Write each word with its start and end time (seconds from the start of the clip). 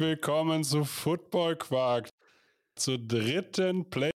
willkommen 0.00 0.64
zu 0.64 0.82
Football 0.82 1.56
Quark, 1.56 2.08
zur 2.74 2.96
dritten 2.96 3.88
Playoff 3.90 4.14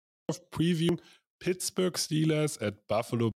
Preview 0.51 0.97
Pittsburgh 1.39 1.99
Steelers 1.99 2.59
at 2.59 2.87
Buffalo 2.87 3.31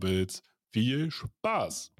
Bills. 0.00 0.42
Viel 0.72 1.10
Spaß! 1.10 1.92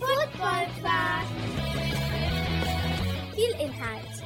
Football 0.00 0.66
Quark. 0.80 1.26
Viel 3.34 3.54
Inhalt. 3.60 4.22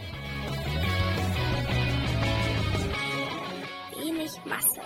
Wenig 3.96 4.44
Masse. 4.44 4.80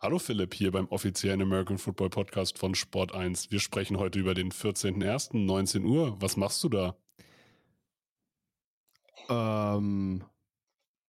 Hallo 0.00 0.18
Philipp 0.20 0.54
hier 0.54 0.70
beim 0.70 0.86
offiziellen 0.88 1.42
American 1.42 1.76
Football 1.76 2.10
Podcast 2.10 2.56
von 2.56 2.74
Sport 2.76 3.12
1. 3.12 3.50
Wir 3.50 3.58
sprechen 3.58 3.98
heute 3.98 4.20
über 4.20 4.32
den 4.34 4.52
14.01. 4.52 5.36
19 5.36 5.84
Uhr. 5.84 6.20
Was 6.22 6.36
machst 6.36 6.62
du 6.62 6.68
da? 6.68 6.96
Ähm, 9.28 10.24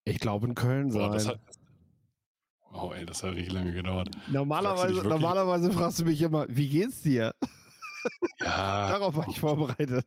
ich 0.05 0.19
glaube 0.19 0.47
in 0.47 0.55
Köln 0.55 0.89
Boah, 0.89 1.01
sein. 1.01 1.11
das 1.11 1.27
hat, 1.27 1.39
oh 2.73 2.91
ey, 2.91 3.05
das 3.05 3.21
hat 3.21 3.35
richtig 3.35 3.53
lange 3.53 3.73
gedauert. 3.73 4.09
Fragst 4.15 4.29
normalerweise, 4.31 4.95
wirklich? 4.95 5.13
normalerweise 5.13 5.71
fragst 5.71 5.99
du 5.99 6.05
mich 6.05 6.21
immer, 6.21 6.47
wie 6.49 6.67
geht's 6.67 7.03
dir? 7.03 7.35
Ja, 8.39 8.89
Darauf 8.89 9.15
war 9.15 9.27
ich 9.29 9.39
vorbereitet. 9.39 10.05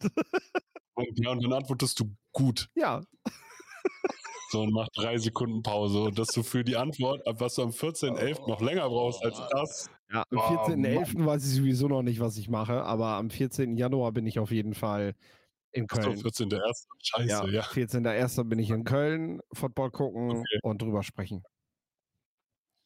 und, 0.94 1.20
ja, 1.20 1.30
und 1.30 1.42
dann 1.44 1.52
antwortest 1.52 2.00
du 2.00 2.12
gut. 2.32 2.68
ja, 2.74 3.00
So, 4.52 4.60
und 4.62 4.72
mach 4.72 4.88
drei 4.94 5.16
Sekunden 5.18 5.62
Pause. 5.62 6.02
Und 6.02 6.18
dass 6.18 6.28
du 6.28 6.42
für 6.42 6.62
die 6.62 6.76
Antwort, 6.76 7.26
ab 7.26 7.40
was 7.40 7.54
du 7.54 7.62
am 7.62 7.72
14.11. 7.72 8.46
noch 8.46 8.60
länger 8.60 8.88
brauchst 8.90 9.24
als 9.24 9.40
das. 9.50 9.90
ja, 10.12 10.24
am 10.30 10.38
Oh, 10.38 10.40
14.11. 10.40 11.24
weiß 11.26 11.44
ich 11.46 11.56
sowieso 11.56 11.88
noch 11.88 12.02
nicht, 12.02 12.20
was 12.20 12.36
ich 12.36 12.48
mache, 12.50 12.82
aber 12.84 13.08
am 13.14 13.30
14. 13.30 13.76
Januar 13.78 14.12
bin 14.12 14.26
ich 14.26 14.38
auf 14.38 14.50
jeden 14.50 14.74
Fall 14.74 15.14
in 15.72 15.88
Achso, 15.88 16.12
Köln. 16.12 16.20
14.01. 16.20 16.86
Scheiße, 17.02 17.28
ja, 17.28 17.46
ja. 17.48 17.62
14.01. 17.62 18.44
bin 18.44 18.58
ich 18.58 18.70
in 18.70 18.84
Köln, 18.84 19.40
Football 19.54 19.90
gucken 19.90 20.30
Okay. 20.30 20.58
und 20.62 20.82
drüber 20.82 21.02
sprechen. 21.02 21.42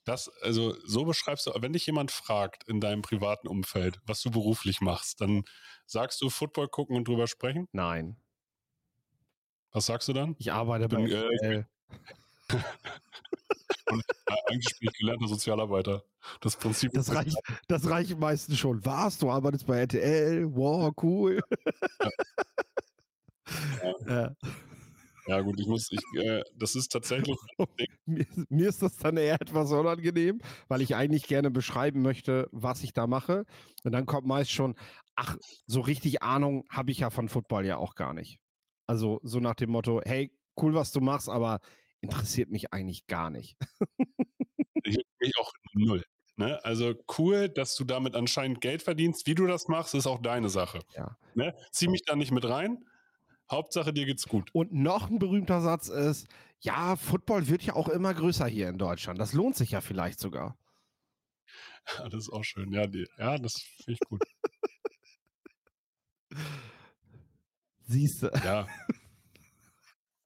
Das, 0.04 0.28
also, 0.42 0.74
so 0.86 1.04
beschreibst 1.04 1.46
du, 1.48 1.52
wenn 1.60 1.72
dich 1.72 1.86
jemand 1.86 2.12
fragt 2.12 2.62
in 2.68 2.80
deinem 2.80 3.02
privaten 3.02 3.48
Umfeld, 3.48 3.98
was 4.06 4.20
du 4.22 4.30
beruflich 4.30 4.80
machst, 4.80 5.20
dann 5.20 5.42
sagst 5.86 6.22
du 6.22 6.30
Football 6.30 6.68
gucken 6.68 6.96
und 6.96 7.08
drüber 7.08 7.26
sprechen. 7.26 7.66
Nein, 7.72 8.16
Was 9.72 9.86
sagst 9.86 10.08
du 10.08 10.12
dann? 10.12 10.36
ich 10.38 10.52
arbeite 10.52 10.88
bei 10.88 10.96
bin, 10.96 11.06
äh, 11.06 11.08
ich 11.08 11.42
RTL. 11.42 11.66
Ja, 12.50 12.58
eigentlich 14.48 14.78
bin 14.78 14.88
ich 14.90 14.98
gelernter 14.98 15.28
Sozialarbeiter. 15.28 16.04
Das 16.40 16.56
Prinzip 16.56 16.92
Das 16.92 17.14
reicht, 17.14 17.36
das 17.68 17.88
reicht 17.88 18.18
meistens 18.18 18.58
schon. 18.58 18.84
Was? 18.84 19.18
Du 19.18 19.30
arbeitest 19.30 19.66
bei 19.66 19.78
RTL? 19.80 20.46
Wow, 20.54 20.92
cool. 21.02 21.40
Ja. 24.06 24.34
Ja, 25.26 25.40
gut, 25.40 25.58
ich 25.58 25.66
muss, 25.66 25.90
ich, 25.90 26.20
äh, 26.20 26.42
das 26.54 26.76
ist 26.76 26.88
tatsächlich, 26.92 27.36
mir, 28.06 28.26
mir 28.48 28.68
ist 28.68 28.80
das 28.80 28.96
dann 28.96 29.16
eher 29.16 29.40
etwas 29.40 29.72
unangenehm, 29.72 30.40
weil 30.68 30.82
ich 30.82 30.94
eigentlich 30.94 31.24
gerne 31.26 31.50
beschreiben 31.50 32.02
möchte, 32.02 32.48
was 32.52 32.84
ich 32.84 32.92
da 32.92 33.08
mache. 33.08 33.44
Und 33.82 33.92
dann 33.92 34.06
kommt 34.06 34.26
meist 34.26 34.52
schon, 34.52 34.76
ach, 35.16 35.36
so 35.66 35.80
richtig 35.80 36.22
Ahnung 36.22 36.64
habe 36.70 36.92
ich 36.92 37.00
ja 37.00 37.10
von 37.10 37.28
Football 37.28 37.66
ja 37.66 37.76
auch 37.76 37.96
gar 37.96 38.14
nicht. 38.14 38.38
Also 38.86 39.20
so 39.22 39.40
nach 39.40 39.54
dem 39.54 39.70
Motto, 39.70 40.00
hey, 40.04 40.32
cool, 40.60 40.74
was 40.74 40.92
du 40.92 41.00
machst, 41.00 41.28
aber 41.28 41.60
interessiert 42.00 42.50
mich 42.50 42.72
eigentlich 42.72 43.06
gar 43.06 43.30
nicht. 43.30 43.56
ich 44.84 44.98
mich 45.20 45.32
auch 45.38 45.52
null. 45.72 46.04
Ne? 46.36 46.62
Also 46.64 46.94
cool, 47.18 47.48
dass 47.48 47.74
du 47.76 47.84
damit 47.84 48.14
anscheinend 48.14 48.60
Geld 48.60 48.82
verdienst. 48.82 49.26
Wie 49.26 49.34
du 49.34 49.46
das 49.46 49.68
machst, 49.68 49.94
ist 49.94 50.06
auch 50.06 50.20
deine 50.20 50.50
Sache. 50.50 50.80
Ja. 50.94 51.16
Ne? 51.34 51.54
Zieh 51.72 51.88
mich 51.88 52.02
da 52.04 52.14
nicht 52.14 52.30
mit 52.30 52.44
rein. 52.44 52.84
Hauptsache, 53.50 53.92
dir 53.92 54.06
geht's 54.06 54.26
gut. 54.26 54.50
Und 54.52 54.72
noch 54.72 55.08
ein 55.08 55.18
berühmter 55.18 55.60
Satz 55.60 55.88
ist, 55.88 56.26
ja, 56.60 56.96
Football 56.96 57.48
wird 57.48 57.62
ja 57.62 57.74
auch 57.74 57.88
immer 57.88 58.12
größer 58.12 58.46
hier 58.46 58.68
in 58.68 58.78
Deutschland. 58.78 59.20
Das 59.20 59.32
lohnt 59.32 59.56
sich 59.56 59.70
ja 59.70 59.80
vielleicht 59.80 60.18
sogar. 60.18 60.58
Ja, 61.98 62.08
das 62.08 62.24
ist 62.24 62.30
auch 62.30 62.44
schön. 62.44 62.72
Ja, 62.72 62.86
die, 62.86 63.06
ja 63.18 63.38
das 63.38 63.54
finde 63.84 63.92
ich 63.92 64.08
gut. 64.08 64.22
Siehst 67.86 68.22
du. 68.22 68.26
Ja. 68.44 68.66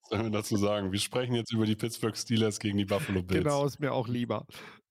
Was 0.03 0.11
sollen 0.11 0.25
wir 0.25 0.31
dazu 0.31 0.57
sagen? 0.57 0.93
Wir 0.93 0.99
sprechen 0.99 1.35
jetzt 1.35 1.53
über 1.53 1.67
die 1.67 1.77
Pittsburgh 1.77 2.17
Steelers 2.17 2.59
gegen 2.59 2.79
die 2.79 2.85
Buffalo 2.85 3.23
Bills. 3.23 3.45
Genau, 3.45 3.65
ist 3.65 3.79
mir 3.81 3.93
auch 3.93 4.09
lieber. 4.09 4.47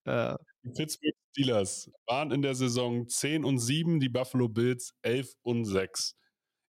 Äh, 0.05 0.35
Die 0.63 0.69
Pittsburgh 0.69 1.15
Steelers 1.31 1.91
waren 2.05 2.31
in 2.31 2.41
der 2.41 2.55
Saison 2.55 3.07
10 3.07 3.43
und 3.43 3.59
7, 3.59 3.99
die 3.99 4.09
Buffalo 4.09 4.47
Bills 4.47 4.93
11 5.01 5.33
und 5.41 5.65
6. 5.65 6.15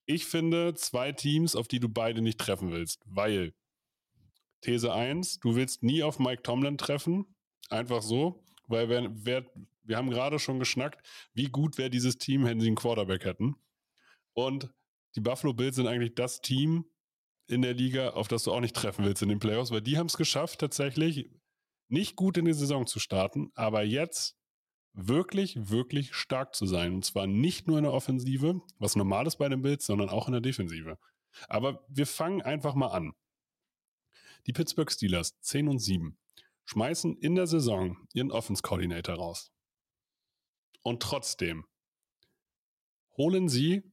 Ich 0.06 0.26
finde 0.26 0.74
zwei 0.74 1.12
Teams, 1.12 1.54
auf 1.54 1.68
die 1.68 1.78
du 1.78 1.88
beide 1.88 2.22
nicht 2.22 2.38
treffen 2.38 2.72
willst, 2.72 3.02
weil 3.06 3.54
These 4.62 4.92
1, 4.92 5.38
du 5.40 5.54
willst 5.54 5.82
nie 5.82 6.02
auf 6.02 6.18
Mike 6.18 6.42
Tomlin 6.42 6.76
treffen, 6.76 7.36
einfach 7.68 8.02
so, 8.02 8.44
weil 8.66 8.88
wer, 8.88 9.08
wer, 9.12 9.46
wir 9.84 9.96
haben 9.96 10.10
gerade 10.10 10.38
schon 10.38 10.58
geschnackt, 10.58 11.06
wie 11.34 11.46
gut 11.46 11.78
wäre 11.78 11.90
dieses 11.90 12.18
Team, 12.18 12.44
wenn 12.44 12.60
sie 12.60 12.66
einen 12.66 12.76
Quarterback 12.76 13.24
hätten. 13.24 13.54
Und 14.32 14.72
die 15.16 15.20
Buffalo 15.20 15.52
Bills 15.52 15.76
sind 15.76 15.86
eigentlich 15.86 16.14
das 16.14 16.40
Team 16.40 16.84
in 17.46 17.62
der 17.62 17.74
Liga, 17.74 18.10
auf 18.10 18.28
das 18.28 18.44
du 18.44 18.52
auch 18.52 18.60
nicht 18.60 18.76
treffen 18.76 19.04
willst 19.04 19.22
in 19.22 19.28
den 19.28 19.40
Playoffs, 19.40 19.70
weil 19.70 19.82
die 19.82 19.98
haben 19.98 20.06
es 20.06 20.16
geschafft, 20.16 20.60
tatsächlich 20.60 21.30
nicht 21.88 22.14
gut 22.14 22.36
in 22.36 22.44
die 22.44 22.52
Saison 22.52 22.86
zu 22.86 23.00
starten, 23.00 23.50
aber 23.54 23.82
jetzt 23.82 24.36
wirklich, 24.92 25.70
wirklich 25.70 26.14
stark 26.14 26.54
zu 26.54 26.66
sein. 26.66 26.94
Und 26.94 27.04
zwar 27.04 27.26
nicht 27.26 27.66
nur 27.66 27.78
in 27.78 27.84
der 27.84 27.92
Offensive, 27.92 28.60
was 28.78 28.96
normal 28.96 29.26
ist 29.26 29.36
bei 29.36 29.48
den 29.48 29.62
Bills, 29.62 29.86
sondern 29.86 30.08
auch 30.08 30.26
in 30.26 30.32
der 30.32 30.40
Defensive. 30.40 30.98
Aber 31.48 31.84
wir 31.88 32.06
fangen 32.06 32.42
einfach 32.42 32.74
mal 32.74 32.88
an. 32.88 33.12
Die 34.46 34.52
Pittsburgh 34.52 34.90
Steelers 34.90 35.38
10 35.40 35.68
und 35.68 35.78
7 35.78 36.18
schmeißen 36.64 37.16
in 37.18 37.34
der 37.34 37.46
Saison 37.46 37.96
ihren 38.12 38.30
Offense 38.30 38.62
Coordinator 38.62 39.16
raus. 39.16 39.52
Und 40.82 41.02
trotzdem 41.02 41.66
holen 43.16 43.48
sie 43.48 43.89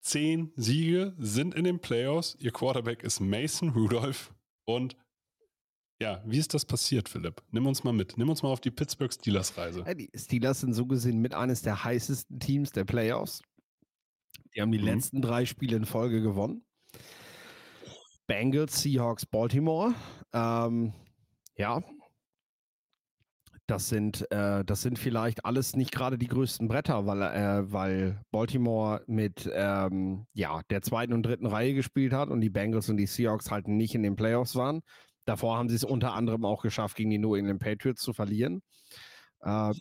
10 0.00 0.52
Siege, 0.56 1.14
sind 1.18 1.54
in 1.54 1.64
den 1.64 1.80
Playoffs. 1.80 2.36
Ihr 2.40 2.52
Quarterback 2.52 3.02
ist 3.02 3.20
Mason 3.20 3.70
Rudolph. 3.70 4.32
Und 4.64 4.96
ja, 6.00 6.22
wie 6.26 6.38
ist 6.38 6.54
das 6.54 6.64
passiert, 6.64 7.08
Philipp? 7.08 7.42
Nimm 7.50 7.66
uns 7.66 7.84
mal 7.84 7.92
mit. 7.92 8.16
Nimm 8.16 8.30
uns 8.30 8.42
mal 8.42 8.48
auf 8.50 8.60
die 8.60 8.70
Pittsburgh 8.70 9.12
Steelers 9.12 9.56
Reise. 9.58 9.84
Die 9.94 10.10
Steelers 10.16 10.60
sind 10.60 10.72
so 10.72 10.86
gesehen 10.86 11.18
mit 11.20 11.34
eines 11.34 11.60
der 11.62 11.84
heißesten 11.84 12.40
Teams 12.40 12.72
der 12.72 12.84
Playoffs. 12.84 13.42
Die 14.54 14.62
haben 14.62 14.72
die 14.72 14.78
Mhm. 14.78 14.84
letzten 14.86 15.20
drei 15.22 15.44
Spiele 15.44 15.76
in 15.76 15.84
Folge 15.84 16.22
gewonnen. 16.22 16.64
Bengals, 18.26 18.80
Seahawks, 18.80 19.26
Baltimore. 19.26 19.94
Ähm, 20.32 20.94
ja, 21.56 21.82
das 23.70 23.88
sind, 23.88 24.30
äh, 24.32 24.64
das 24.64 24.82
sind 24.82 24.98
vielleicht 24.98 25.44
alles 25.44 25.76
nicht 25.76 25.92
gerade 25.92 26.18
die 26.18 26.26
größten 26.26 26.66
Bretter, 26.66 27.06
weil, 27.06 27.22
äh, 27.22 27.72
weil 27.72 28.20
Baltimore 28.32 29.02
mit 29.06 29.48
ähm, 29.52 30.26
ja, 30.34 30.60
der 30.70 30.82
zweiten 30.82 31.12
und 31.12 31.24
dritten 31.24 31.46
Reihe 31.46 31.74
gespielt 31.74 32.12
hat 32.12 32.30
und 32.30 32.40
die 32.40 32.50
Bengals 32.50 32.88
und 32.88 32.96
die 32.96 33.06
Seahawks 33.06 33.50
halt 33.50 33.68
nicht 33.68 33.94
in 33.94 34.02
den 34.02 34.16
Playoffs 34.16 34.56
waren. 34.56 34.80
Davor 35.24 35.56
haben 35.56 35.68
sie 35.68 35.76
es 35.76 35.84
unter 35.84 36.14
anderem 36.14 36.44
auch 36.44 36.62
geschafft, 36.62 36.96
gegen 36.96 37.10
die 37.10 37.18
New 37.18 37.36
England 37.36 37.60
Patriots 37.60 38.02
zu 38.02 38.12
verlieren. 38.12 38.62
Äh, 39.40 39.48
Eine 39.48 39.74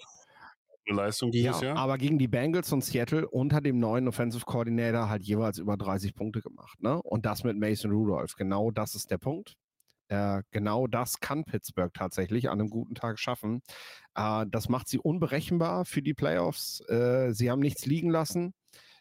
Leistung 0.87 1.31
dieses 1.31 1.61
ja, 1.61 1.69
Jahr? 1.69 1.77
aber 1.77 1.97
gegen 1.97 2.19
die 2.19 2.27
Bengals 2.27 2.71
und 2.71 2.83
Seattle 2.83 3.27
unter 3.27 3.59
dem 3.59 3.79
neuen 3.79 4.07
Offensive 4.07 4.45
Coordinator 4.45 5.09
halt 5.09 5.23
jeweils 5.23 5.57
über 5.57 5.77
30 5.77 6.13
Punkte 6.13 6.41
gemacht. 6.41 6.79
Ne? 6.81 7.01
Und 7.01 7.25
das 7.25 7.43
mit 7.43 7.57
Mason 7.57 7.91
Rudolph. 7.91 8.35
Genau 8.35 8.69
das 8.69 8.93
ist 8.93 9.09
der 9.09 9.17
Punkt. 9.17 9.55
Äh, 10.09 10.41
genau 10.51 10.87
das 10.87 11.19
kann 11.19 11.45
Pittsburgh 11.45 11.93
tatsächlich 11.93 12.49
an 12.49 12.59
einem 12.59 12.69
guten 12.69 12.95
Tag 12.95 13.19
schaffen. 13.19 13.61
Äh, 14.15 14.45
das 14.49 14.67
macht 14.67 14.87
sie 14.87 14.97
unberechenbar 14.97 15.85
für 15.85 16.01
die 16.01 16.15
Playoffs. 16.15 16.81
Äh, 16.89 17.31
sie 17.31 17.49
haben 17.49 17.59
nichts 17.61 17.85
liegen 17.85 18.09
lassen 18.09 18.53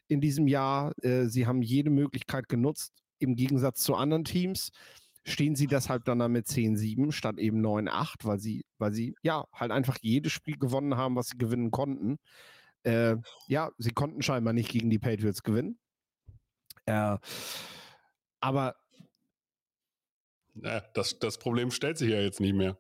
in 0.07 0.21
diesem 0.21 0.47
Jahr. 0.47 0.93
Äh, 1.03 1.27
sie 1.27 1.47
haben 1.47 1.63
jede 1.63 1.91
Möglichkeit 1.91 2.49
genutzt. 2.49 2.93
Im 3.19 3.37
Gegensatz 3.37 3.83
zu 3.83 3.95
anderen 3.95 4.25
Teams 4.25 4.71
stehen 5.25 5.57
sie 5.57 5.67
deshalb 5.67 6.05
dann 6.05 6.19
da 6.19 6.29
mit 6.29 6.47
10-7 6.47 7.11
statt 7.13 7.39
eben 7.39 7.65
9-8, 7.65 8.25
weil 8.25 8.39
sie, 8.39 8.65
weil 8.79 8.93
sie 8.93 9.15
ja 9.23 9.45
halt 9.53 9.71
einfach 9.71 9.97
jedes 10.01 10.33
Spiel 10.33 10.59
gewonnen 10.59 10.97
haben, 10.97 11.17
was 11.17 11.29
sie 11.29 11.39
gewinnen 11.39 11.71
konnten. 11.71 12.19
Äh, 12.83 13.17
ja, 13.47 13.71
sie 13.79 13.93
konnten 13.93 14.23
scheinbar 14.23 14.53
nicht 14.53 14.71
gegen 14.71 14.91
die 14.91 14.99
Patriots 14.99 15.43
gewinnen. 15.43 15.79
Äh, 16.87 17.17
aber 18.41 18.77
Ja, 20.63 20.81
das, 20.95 21.19
das 21.19 21.39
Problem 21.39 21.71
stellt 21.71 21.99
sich 21.99 22.11
ja 22.11 22.21
jetzt 22.21 22.41
nicht 22.41 22.55
mehr. 22.55 22.79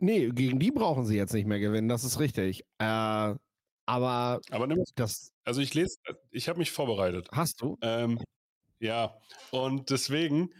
nee, 0.00 0.28
gegen 0.30 0.58
die 0.58 0.70
brauchen 0.70 1.04
sie 1.04 1.16
jetzt 1.16 1.34
nicht 1.34 1.46
mehr 1.46 1.60
gewinnen, 1.60 1.88
das 1.88 2.04
ist 2.04 2.18
richtig. 2.20 2.62
Äh, 2.78 3.34
aber 3.86 4.40
Aber 4.50 4.66
nimm, 4.66 4.82
das 4.94 5.32
also 5.44 5.60
ich 5.60 5.74
lese, 5.74 5.98
ich 6.30 6.48
habe 6.48 6.58
mich 6.58 6.70
vorbereitet. 6.70 7.28
hast 7.32 7.60
du. 7.60 7.76
Ähm, 7.82 8.18
ja, 8.80 9.14
und 9.50 9.90
deswegen 9.90 10.50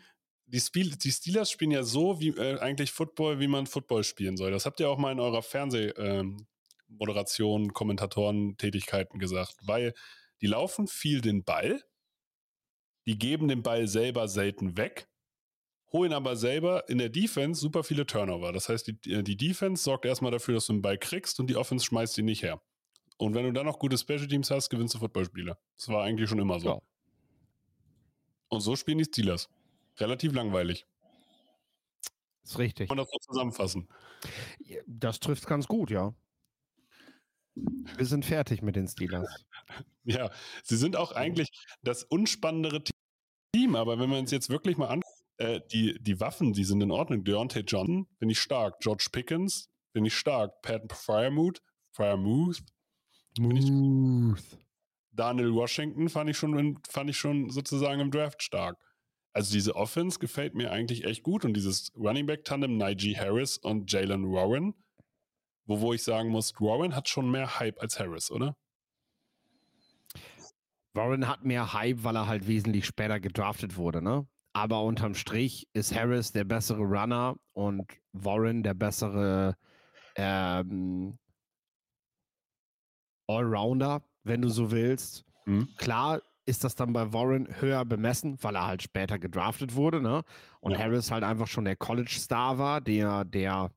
die, 0.46 0.61
Spiel, 0.61 0.94
die 0.96 1.11
Steelers 1.11 1.50
spielen 1.50 1.70
ja 1.70 1.82
so 1.82 2.20
wie 2.20 2.28
äh, 2.28 2.58
eigentlich 2.61 2.93
Football, 2.93 3.40
wie 3.40 3.49
man 3.49 3.66
Football 3.66 4.05
spielen 4.05 4.37
soll. 4.37 4.50
Das 4.50 4.66
habt 4.66 4.78
ihr 4.81 4.90
auch 4.90 4.99
mal 4.99 5.12
in 5.12 5.20
eurer 5.20 5.43
Fernsehmoderation, 5.43 7.62
ähm, 7.62 7.72
Kommentatoren-Tätigkeiten 7.72 9.19
gesagt, 9.19 9.55
weil 9.62 9.94
die 10.43 10.46
laufen 10.46 10.87
viel 10.87 11.22
den 11.22 11.44
Ball, 11.44 11.82
die 13.06 13.19
geben 13.19 13.49
den 13.49 13.62
Ball 13.62 13.88
selber 13.88 14.28
selten 14.28 14.76
weg, 14.76 15.08
holen 15.94 16.12
aber 16.12 16.37
selber 16.37 16.88
in 16.88 16.99
der 16.99 17.08
Defense 17.08 17.61
super 17.61 17.85
viele 17.85 18.05
Turnover. 18.05 18.52
Das 18.52 18.69
heißt, 18.69 18.88
die, 18.88 19.11
äh, 19.11 19.23
die 19.23 19.37
Defense 19.37 19.85
sorgt 19.85 20.05
erstmal 20.05 20.32
dafür, 20.32 20.55
dass 20.55 20.67
du 20.67 20.75
den 20.75 20.82
Ball 20.82 20.99
kriegst 20.99 21.38
und 21.41 21.46
die 21.46 21.56
Offense 21.56 21.87
schmeißt 21.87 22.19
ihn 22.19 22.25
nicht 22.25 22.43
her. 22.43 22.61
Und 23.17 23.35
wenn 23.35 23.44
du 23.44 23.52
dann 23.52 23.64
noch 23.64 23.79
gute 23.79 23.96
Special 23.96 24.26
Teams 24.26 24.50
hast, 24.50 24.69
gewinnst 24.70 24.94
du 24.94 24.99
Footballspiele. 24.99 25.56
Das 25.76 25.88
war 25.88 26.02
eigentlich 26.02 26.29
schon 26.29 26.41
immer 26.41 26.58
so. 26.58 26.69
Ja. 26.69 26.79
Und 28.49 28.61
so 28.61 28.75
spielen 28.75 28.99
die 28.99 29.05
Steelers. 29.05 29.49
Relativ 29.99 30.35
langweilig. 30.35 30.85
Das 32.43 32.52
ist 32.52 32.58
richtig. 32.58 32.88
Man 32.88 32.99
das 32.99 33.08
so 33.11 33.19
zusammenfassen? 33.19 33.88
Das 34.87 35.20
trifft 35.20 35.47
ganz 35.47 35.69
gut, 35.69 35.90
ja. 35.90 36.12
Wir 37.55 38.05
sind 38.05 38.25
fertig 38.25 38.62
mit 38.62 38.75
den 38.75 38.88
Steelers. 38.88 39.29
ja, 40.05 40.31
sie 40.64 40.76
sind 40.76 40.97
auch 40.97 41.12
eigentlich 41.12 41.49
das 41.82 42.02
unspannendere 42.02 42.82
Team, 43.55 43.76
aber 43.76 44.00
wenn 44.00 44.11
wir 44.11 44.19
uns 44.19 44.32
jetzt 44.32 44.50
wirklich 44.50 44.76
mal 44.76 44.88
anschauen, 44.88 45.13
äh, 45.39 45.61
die, 45.73 45.99
die 46.01 46.21
Waffen, 46.21 46.53
die 46.53 46.65
sind 46.65 46.81
in 46.81 46.91
Ordnung. 46.91 47.25
Deontay 47.25 47.61
Johnson 47.61 48.07
finde 48.19 48.33
ich 48.33 48.41
stark. 48.41 48.81
George 48.81 49.09
Pickens 49.13 49.69
finde 49.93 50.09
ich 50.09 50.15
stark. 50.15 50.63
Pat 50.63 50.93
Fryermuth, 50.93 51.61
Fryermuth 51.93 52.63
Smooth. 53.37 54.59
Daniel 55.13 55.55
Washington 55.55 56.09
fand 56.09 56.31
ich 56.31 56.37
schon, 56.37 56.79
fand 56.89 57.11
ich 57.11 57.17
schon 57.17 57.51
sozusagen 57.51 58.01
im 58.01 58.11
Draft 58.11 58.43
stark. 58.43 58.79
Also 59.33 59.53
diese 59.53 59.75
Offense 59.75 60.19
gefällt 60.19 60.55
mir 60.55 60.71
eigentlich 60.71 61.05
echt 61.05 61.23
gut 61.25 61.45
und 61.45 61.55
dieses 61.55 61.93
Running 61.97 62.27
Back 62.27 62.45
Tandem 62.45 62.77
Najee 62.77 63.17
Harris 63.17 63.59
und 63.59 63.91
Jalen 63.91 64.31
Warren, 64.31 64.75
wo, 65.67 65.81
wo 65.81 65.93
ich 65.93 66.05
sagen 66.05 66.29
muss, 66.29 66.55
Warren 66.61 66.95
hat 66.95 67.09
schon 67.09 67.31
mehr 67.31 67.59
Hype 67.59 67.81
als 67.81 67.99
Harris, 67.99 68.31
oder? 68.31 68.57
Warren 70.93 71.27
hat 71.27 71.45
mehr 71.45 71.73
Hype, 71.73 72.05
weil 72.05 72.17
er 72.17 72.29
halt 72.29 72.47
wesentlich 72.47 72.87
später 72.87 73.19
gedraftet 73.19 73.77
wurde, 73.77 74.01
ne? 74.01 74.29
Aber 74.55 74.85
unterm 74.85 75.15
Strich 75.15 75.69
ist 75.73 75.95
Harris 75.95 76.31
der 76.31 76.45
bessere 76.45 76.83
Runner 76.83 77.35
und 77.53 77.91
Warren 78.12 78.62
der 78.62 78.75
bessere 78.75 79.56
ähm, 80.15 81.19
Allrounder, 83.27 84.03
wenn 84.23 84.43
du 84.43 84.49
so 84.49 84.71
willst. 84.71 85.25
Mhm. 85.45 85.69
Klar 85.77 86.23
ist 86.47 86.62
das 86.62 86.77
dann 86.77 86.93
bei 86.93 87.12
Warren 87.12 87.49
höher 87.61 87.85
bemessen, 87.85 88.39
weil 88.43 88.55
er 88.55 88.67
halt 88.67 88.83
später 88.83 89.19
gedraftet 89.19 89.75
wurde, 89.75 90.01
ne? 90.01 90.23
Und 90.61 90.73
ja. 90.73 90.79
Harris 90.79 91.11
halt 91.11 91.25
einfach 91.25 91.47
schon 91.49 91.65
der 91.65 91.77
College-Star 91.77 92.59
war, 92.59 92.81
der, 92.81 93.25
der, 93.25 93.73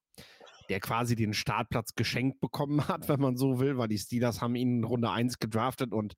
der 0.69 0.79
quasi 0.79 1.15
den 1.15 1.33
Startplatz 1.33 1.95
geschenkt 1.95 2.39
bekommen 2.39 2.87
hat, 2.87 3.07
wenn 3.09 3.21
man 3.21 3.35
so 3.35 3.59
will, 3.59 3.77
weil 3.77 3.87
die 3.87 3.97
Steelers 3.97 4.41
haben 4.41 4.55
ihn 4.55 4.77
in 4.77 4.83
Runde 4.83 5.09
1 5.09 5.39
gedraftet 5.39 5.91
und 5.91 6.15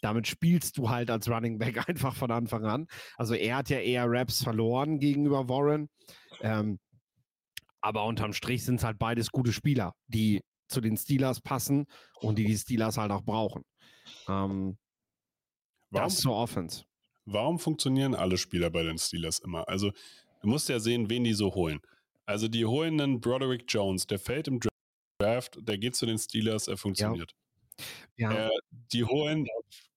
damit 0.00 0.26
spielst 0.26 0.78
du 0.78 0.90
halt 0.90 1.10
als 1.10 1.28
Running 1.28 1.58
Back 1.58 1.76
einfach 1.88 2.14
von 2.14 2.30
Anfang 2.30 2.64
an. 2.64 2.86
Also 3.16 3.34
er 3.34 3.56
hat 3.56 3.70
ja 3.70 3.78
eher 3.78 4.04
Raps 4.08 4.42
verloren 4.42 4.98
gegenüber 4.98 5.48
Warren. 5.48 5.88
Ähm, 6.40 6.78
aber 7.80 8.04
unterm 8.04 8.32
Strich 8.32 8.64
sind 8.64 8.76
es 8.76 8.84
halt 8.84 8.98
beides 8.98 9.30
gute 9.30 9.52
Spieler, 9.52 9.94
die 10.08 10.42
zu 10.68 10.80
den 10.80 10.96
Steelers 10.96 11.40
passen 11.40 11.86
und 12.20 12.36
die 12.36 12.44
die 12.44 12.56
Steelers 12.56 12.98
halt 12.98 13.12
auch 13.12 13.22
brauchen. 13.22 13.62
Ähm, 14.28 14.76
warum, 15.90 16.08
das 16.08 16.18
zur 16.18 16.34
Offense. 16.34 16.84
Warum 17.24 17.58
funktionieren 17.58 18.14
alle 18.14 18.38
Spieler 18.38 18.70
bei 18.70 18.82
den 18.82 18.98
Steelers 18.98 19.38
immer? 19.38 19.68
Also 19.68 19.92
du 20.42 20.48
musst 20.48 20.68
ja 20.68 20.80
sehen, 20.80 21.08
wen 21.10 21.24
die 21.24 21.34
so 21.34 21.54
holen. 21.54 21.80
Also 22.24 22.48
die 22.48 22.66
holen 22.66 23.00
einen 23.00 23.20
Broderick 23.20 23.64
Jones, 23.68 24.06
der 24.06 24.18
fällt 24.18 24.48
im 24.48 24.60
Draft, 25.20 25.58
der 25.60 25.78
geht 25.78 25.94
zu 25.94 26.06
den 26.06 26.18
Steelers, 26.18 26.66
er 26.66 26.76
funktioniert. 26.76 27.32
Ja. 28.16 28.32
ja. 28.32 28.46
Äh, 28.48 28.50
die 28.92 29.04
holen, 29.04 29.46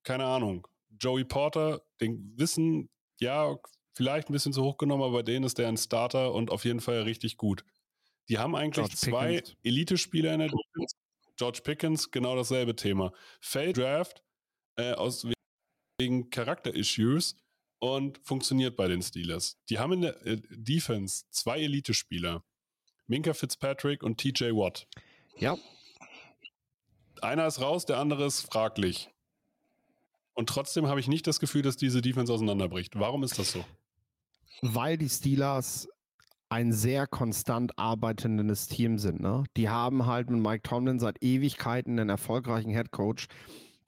keine 0.03 0.25
Ahnung, 0.25 0.67
Joey 0.99 1.23
Porter, 1.23 1.81
den 2.01 2.33
wissen, 2.37 2.89
ja, 3.19 3.57
vielleicht 3.93 4.29
ein 4.29 4.33
bisschen 4.33 4.53
zu 4.53 4.63
hoch 4.63 4.77
genommen, 4.77 5.03
aber 5.03 5.23
den 5.23 5.43
ist 5.43 5.57
der 5.57 5.67
ein 5.67 5.77
Starter 5.77 6.33
und 6.33 6.51
auf 6.51 6.65
jeden 6.65 6.79
Fall 6.79 7.01
richtig 7.01 7.37
gut. 7.37 7.63
Die 8.29 8.37
haben 8.37 8.55
eigentlich 8.55 8.85
George 8.85 8.95
zwei 8.95 9.43
Elite-Spieler 9.63 10.33
in 10.33 10.39
der 10.39 10.49
Defense. 10.49 10.95
George 11.35 11.61
Pickens, 11.63 12.11
genau 12.11 12.35
dasselbe 12.35 12.75
Thema. 12.75 13.11
Fail 13.41 13.73
Draft 13.73 14.21
äh, 14.75 14.93
aus 14.93 15.25
wegen 15.97 16.29
Charakter-Issues 16.29 17.35
und 17.79 18.19
funktioniert 18.19 18.75
bei 18.75 18.87
den 18.87 19.01
Steelers. 19.01 19.57
Die 19.69 19.79
haben 19.79 19.93
in 19.93 20.01
der 20.01 20.25
äh, 20.25 20.41
Defense 20.49 21.25
zwei 21.31 21.59
Elite-Spieler. 21.59 22.43
Minka 23.07 23.33
Fitzpatrick 23.33 24.03
und 24.03 24.17
TJ 24.17 24.51
Watt. 24.51 24.87
Ja. 25.37 25.57
Einer 27.21 27.47
ist 27.47 27.59
raus, 27.59 27.85
der 27.85 27.97
andere 27.97 28.25
ist 28.25 28.41
fraglich. 28.41 29.09
Und 30.39 30.47
trotzdem 30.47 30.87
habe 30.87 31.01
ich 31.01 31.09
nicht 31.09 31.27
das 31.27 31.41
Gefühl, 31.41 31.63
dass 31.63 31.75
diese 31.75 32.01
Defense 32.01 32.31
auseinanderbricht. 32.31 32.97
Warum 32.97 33.23
ist 33.23 33.37
das 33.37 33.51
so? 33.51 33.65
Weil 34.61 34.97
die 34.97 35.09
Steelers 35.09 35.89
ein 36.47 36.71
sehr 36.71 37.07
konstant 37.07 37.77
arbeitendes 37.77 38.67
Team 38.67 38.99
sind. 38.99 39.19
Ne? 39.19 39.43
Die 39.57 39.67
haben 39.67 40.05
halt 40.05 40.29
mit 40.29 40.41
Mike 40.41 40.61
Tomlin 40.61 40.97
seit 40.97 41.21
Ewigkeiten 41.21 41.99
einen 41.99 42.07
erfolgreichen 42.07 42.71
Head 42.71 42.91
Coach. 42.91 43.27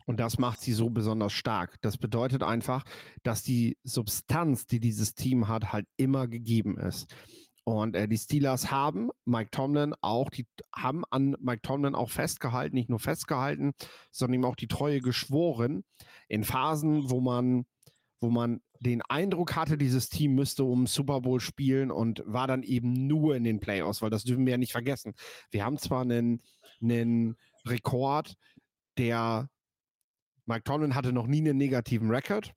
Und 0.05 0.19
das 0.19 0.39
macht 0.39 0.59
sie 0.59 0.73
so 0.73 0.89
besonders 0.89 1.31
stark. 1.31 1.77
Das 1.83 1.97
bedeutet 1.97 2.43
einfach, 2.43 2.83
dass 3.23 3.43
die 3.43 3.77
Substanz, 3.85 4.65
die 4.65 4.81
dieses 4.81 5.15
Team 5.15 5.47
hat, 5.47 5.71
halt 5.71 5.87
immer 5.95 6.27
gegeben 6.27 6.77
ist. 6.77 7.15
Und 7.63 7.95
äh, 7.95 8.07
die 8.07 8.17
Steelers 8.17 8.71
haben 8.71 9.11
Mike 9.23 9.51
Tomlin 9.51 9.93
auch, 10.01 10.29
die 10.29 10.47
haben 10.75 11.03
an 11.11 11.37
Mike 11.39 11.61
Tomlin 11.61 11.95
auch 11.95 12.09
festgehalten, 12.09 12.75
nicht 12.75 12.89
nur 12.89 12.99
festgehalten, 12.99 13.73
sondern 14.11 14.41
ihm 14.41 14.45
auch 14.45 14.55
die 14.55 14.67
Treue 14.67 14.99
geschworen. 14.99 15.83
In 16.31 16.45
Phasen, 16.45 17.09
wo 17.09 17.19
man 17.19 17.65
wo 18.21 18.29
man 18.29 18.61
den 18.79 19.01
Eindruck 19.01 19.55
hatte, 19.55 19.77
dieses 19.77 20.09
Team 20.09 20.35
müsste 20.35 20.63
um 20.63 20.87
Super 20.87 21.21
Bowl 21.21 21.39
spielen 21.39 21.91
und 21.91 22.23
war 22.25 22.47
dann 22.47 22.63
eben 22.63 23.07
nur 23.07 23.35
in 23.35 23.43
den 23.43 23.59
Playoffs, 23.59 24.01
weil 24.01 24.11
das 24.11 24.23
dürfen 24.23 24.45
wir 24.45 24.51
ja 24.51 24.57
nicht 24.57 24.71
vergessen. 24.71 25.13
Wir 25.49 25.65
haben 25.65 25.77
zwar 25.77 26.01
einen, 26.01 26.41
einen 26.81 27.35
Rekord, 27.65 28.35
der 28.97 29.49
Mike 30.45 30.63
Tomlin 30.63 30.95
hatte 30.95 31.11
noch 31.11 31.27
nie 31.27 31.39
einen 31.39 31.57
negativen 31.57 32.11
Rekord, 32.11 32.53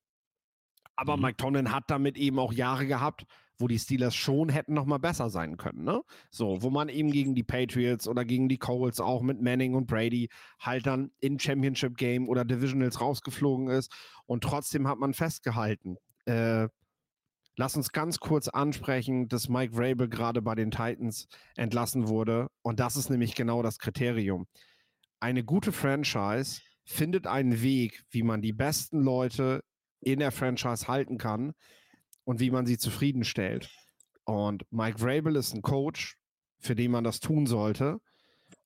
aber 0.96 1.16
mhm. 1.16 1.22
Mike 1.22 1.36
Tomlin 1.38 1.72
hat 1.72 1.84
damit 1.88 2.18
eben 2.18 2.38
auch 2.38 2.52
Jahre 2.52 2.86
gehabt, 2.86 3.24
wo 3.58 3.68
die 3.68 3.78
Steelers 3.78 4.14
schon 4.14 4.48
hätten 4.48 4.74
noch 4.74 4.86
mal 4.86 4.98
besser 4.98 5.30
sein 5.30 5.56
können, 5.56 5.84
ne? 5.84 6.02
So, 6.30 6.62
wo 6.62 6.70
man 6.70 6.88
eben 6.88 7.10
gegen 7.10 7.34
die 7.34 7.44
Patriots 7.44 8.08
oder 8.08 8.24
gegen 8.24 8.48
die 8.48 8.58
Coles 8.58 9.00
auch 9.00 9.22
mit 9.22 9.40
Manning 9.40 9.74
und 9.74 9.86
Brady 9.86 10.28
halt 10.58 10.86
dann 10.86 11.12
in 11.20 11.38
Championship 11.38 11.96
Game 11.96 12.28
oder 12.28 12.44
Divisionals 12.44 13.00
rausgeflogen 13.00 13.68
ist 13.68 13.92
und 14.26 14.42
trotzdem 14.42 14.88
hat 14.88 14.98
man 14.98 15.14
festgehalten. 15.14 15.96
Äh, 16.26 16.68
lass 17.56 17.76
uns 17.76 17.92
ganz 17.92 18.18
kurz 18.18 18.48
ansprechen, 18.48 19.28
dass 19.28 19.48
Mike 19.48 19.74
Vrabel 19.74 20.08
gerade 20.08 20.42
bei 20.42 20.54
den 20.54 20.70
Titans 20.70 21.28
entlassen 21.56 22.08
wurde 22.08 22.48
und 22.62 22.80
das 22.80 22.96
ist 22.96 23.10
nämlich 23.10 23.34
genau 23.34 23.62
das 23.62 23.78
Kriterium. 23.78 24.46
Eine 25.20 25.44
gute 25.44 25.72
Franchise 25.72 26.60
findet 26.84 27.26
einen 27.26 27.62
Weg, 27.62 28.02
wie 28.10 28.22
man 28.22 28.42
die 28.42 28.52
besten 28.52 29.00
Leute 29.00 29.62
in 30.00 30.18
der 30.18 30.32
Franchise 30.32 30.88
halten 30.88 31.18
kann 31.18 31.54
und 32.24 32.40
wie 32.40 32.50
man 32.50 32.66
sie 32.66 32.78
zufriedenstellt. 32.78 33.70
Und 34.24 34.64
Mike 34.70 34.98
Vrabel 34.98 35.36
ist 35.36 35.54
ein 35.54 35.62
Coach, 35.62 36.16
für 36.58 36.74
den 36.74 36.90
man 36.90 37.04
das 37.04 37.20
tun 37.20 37.46
sollte. 37.46 37.98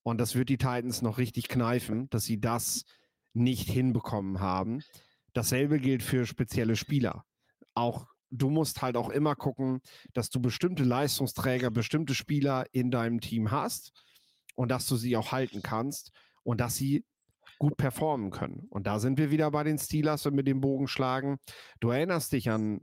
Und 0.02 0.18
das 0.18 0.34
wird 0.34 0.48
die 0.48 0.58
Titans 0.58 1.02
noch 1.02 1.18
richtig 1.18 1.48
kneifen, 1.48 2.08
dass 2.10 2.24
sie 2.24 2.40
das 2.40 2.84
nicht 3.34 3.68
hinbekommen 3.68 4.40
haben. 4.40 4.82
Dasselbe 5.32 5.78
gilt 5.78 6.02
für 6.02 6.26
spezielle 6.26 6.76
Spieler. 6.76 7.24
Auch 7.74 8.06
du 8.30 8.50
musst 8.50 8.82
halt 8.82 8.96
auch 8.96 9.10
immer 9.10 9.34
gucken, 9.34 9.80
dass 10.12 10.30
du 10.30 10.40
bestimmte 10.40 10.84
Leistungsträger, 10.84 11.70
bestimmte 11.70 12.14
Spieler 12.14 12.66
in 12.72 12.90
deinem 12.90 13.20
Team 13.20 13.50
hast 13.50 13.92
und 14.54 14.70
dass 14.70 14.86
du 14.86 14.96
sie 14.96 15.16
auch 15.16 15.32
halten 15.32 15.62
kannst 15.62 16.12
und 16.42 16.60
dass 16.60 16.76
sie 16.76 17.04
gut 17.58 17.76
performen 17.76 18.30
können. 18.30 18.66
Und 18.70 18.86
da 18.86 18.98
sind 18.98 19.18
wir 19.18 19.30
wieder 19.30 19.50
bei 19.50 19.64
den 19.64 19.78
Steelers, 19.78 20.24
wenn 20.24 20.36
wir 20.36 20.44
den 20.44 20.60
Bogen 20.60 20.88
schlagen. 20.88 21.38
Du 21.80 21.90
erinnerst 21.90 22.32
dich 22.32 22.50
an 22.50 22.80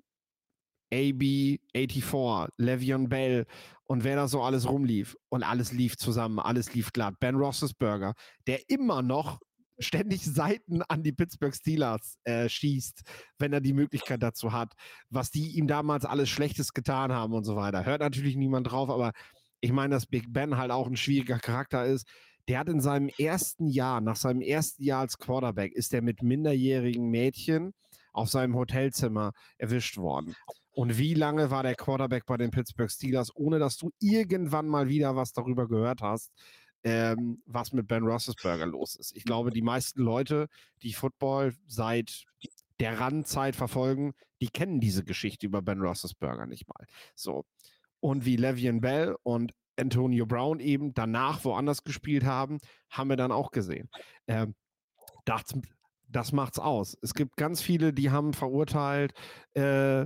AB84, 0.93 2.49
Le'Veon 2.59 3.07
Bell 3.07 3.45
und 3.87 4.03
wer 4.03 4.15
da 4.15 4.27
so 4.27 4.41
alles 4.41 4.67
rumlief. 4.67 5.15
Und 5.29 5.43
alles 5.43 5.71
lief 5.71 5.97
zusammen, 5.97 6.39
alles 6.39 6.73
lief 6.73 6.91
glatt. 6.91 7.15
Ben 7.19 7.35
Roethlisberger, 7.35 8.13
der 8.47 8.69
immer 8.69 9.01
noch 9.01 9.39
ständig 9.77 10.23
Seiten 10.23 10.81
an 10.83 11.03
die 11.03 11.11
Pittsburgh 11.11 11.53
Steelers 11.53 12.17
äh, 12.23 12.47
schießt, 12.47 13.03
wenn 13.39 13.53
er 13.53 13.61
die 13.61 13.73
Möglichkeit 13.73 14.23
dazu 14.23 14.53
hat, 14.53 14.73
was 15.09 15.31
die 15.31 15.57
ihm 15.57 15.67
damals 15.67 16.05
alles 16.05 16.29
Schlechtes 16.29 16.73
getan 16.73 17.11
haben 17.11 17.33
und 17.33 17.43
so 17.43 17.55
weiter. 17.55 17.85
Hört 17.85 18.01
natürlich 18.01 18.37
niemand 18.37 18.71
drauf, 18.71 18.89
aber 18.89 19.11
ich 19.59 19.71
meine, 19.71 19.95
dass 19.95 20.05
Big 20.05 20.31
Ben 20.31 20.57
halt 20.57 20.71
auch 20.71 20.87
ein 20.87 20.97
schwieriger 20.97 21.39
Charakter 21.39 21.85
ist. 21.85 22.07
Der 22.47 22.59
hat 22.59 22.69
in 22.69 22.79
seinem 22.79 23.09
ersten 23.17 23.67
Jahr, 23.67 24.01
nach 24.01 24.15
seinem 24.15 24.41
ersten 24.41 24.83
Jahr 24.83 25.01
als 25.01 25.17
Quarterback, 25.17 25.73
ist 25.73 25.93
er 25.93 26.01
mit 26.01 26.21
minderjährigen 26.21 27.09
Mädchen 27.09 27.73
auf 28.13 28.29
seinem 28.29 28.55
Hotelzimmer 28.55 29.31
erwischt 29.57 29.97
worden. 29.97 30.35
Und 30.75 30.97
wie 30.97 31.13
lange 31.13 31.51
war 31.51 31.63
der 31.63 31.75
Quarterback 31.75 32.25
bei 32.25 32.35
den 32.35 32.51
Pittsburgh 32.51 32.91
Steelers, 32.91 33.33
ohne 33.33 33.59
dass 33.59 33.77
du 33.77 33.91
irgendwann 33.99 34.67
mal 34.67 34.89
wieder 34.89 35.15
was 35.15 35.31
darüber 35.31 35.69
gehört 35.69 36.01
hast, 36.01 36.33
ähm, 36.83 37.41
was 37.45 37.71
mit 37.71 37.87
Ben 37.87 38.03
Roethlisberger 38.03 38.65
los 38.65 38.95
ist? 38.97 39.15
Ich 39.15 39.23
glaube, 39.23 39.51
die 39.51 39.61
meisten 39.61 40.01
Leute, 40.01 40.47
die 40.83 40.91
Football 40.91 41.55
seit 41.65 42.25
der 42.81 42.99
Randzeit 42.99 43.55
verfolgen, 43.55 44.13
die 44.41 44.49
kennen 44.49 44.81
diese 44.81 45.05
Geschichte 45.05 45.45
über 45.45 45.61
Ben 45.61 45.79
Roethlisberger 45.79 46.45
nicht 46.45 46.67
mal. 46.67 46.85
So. 47.15 47.45
Und 48.01 48.25
wie 48.25 48.35
Le'Veon 48.35 48.81
Bell 48.81 49.15
und 49.23 49.53
Antonio 49.77 50.25
Brown 50.25 50.59
eben 50.59 50.93
danach 50.93 51.45
woanders 51.45 51.85
gespielt 51.85 52.25
haben, 52.25 52.59
haben 52.89 53.09
wir 53.09 53.17
dann 53.17 53.31
auch 53.31 53.51
gesehen. 53.51 53.89
Ähm, 54.27 54.55
das, 55.23 55.43
das 56.09 56.33
macht's 56.33 56.59
aus. 56.59 56.97
Es 57.01 57.13
gibt 57.13 57.37
ganz 57.37 57.61
viele, 57.61 57.93
die 57.93 58.11
haben 58.11 58.33
verurteilt, 58.33 59.13
äh, 59.53 60.05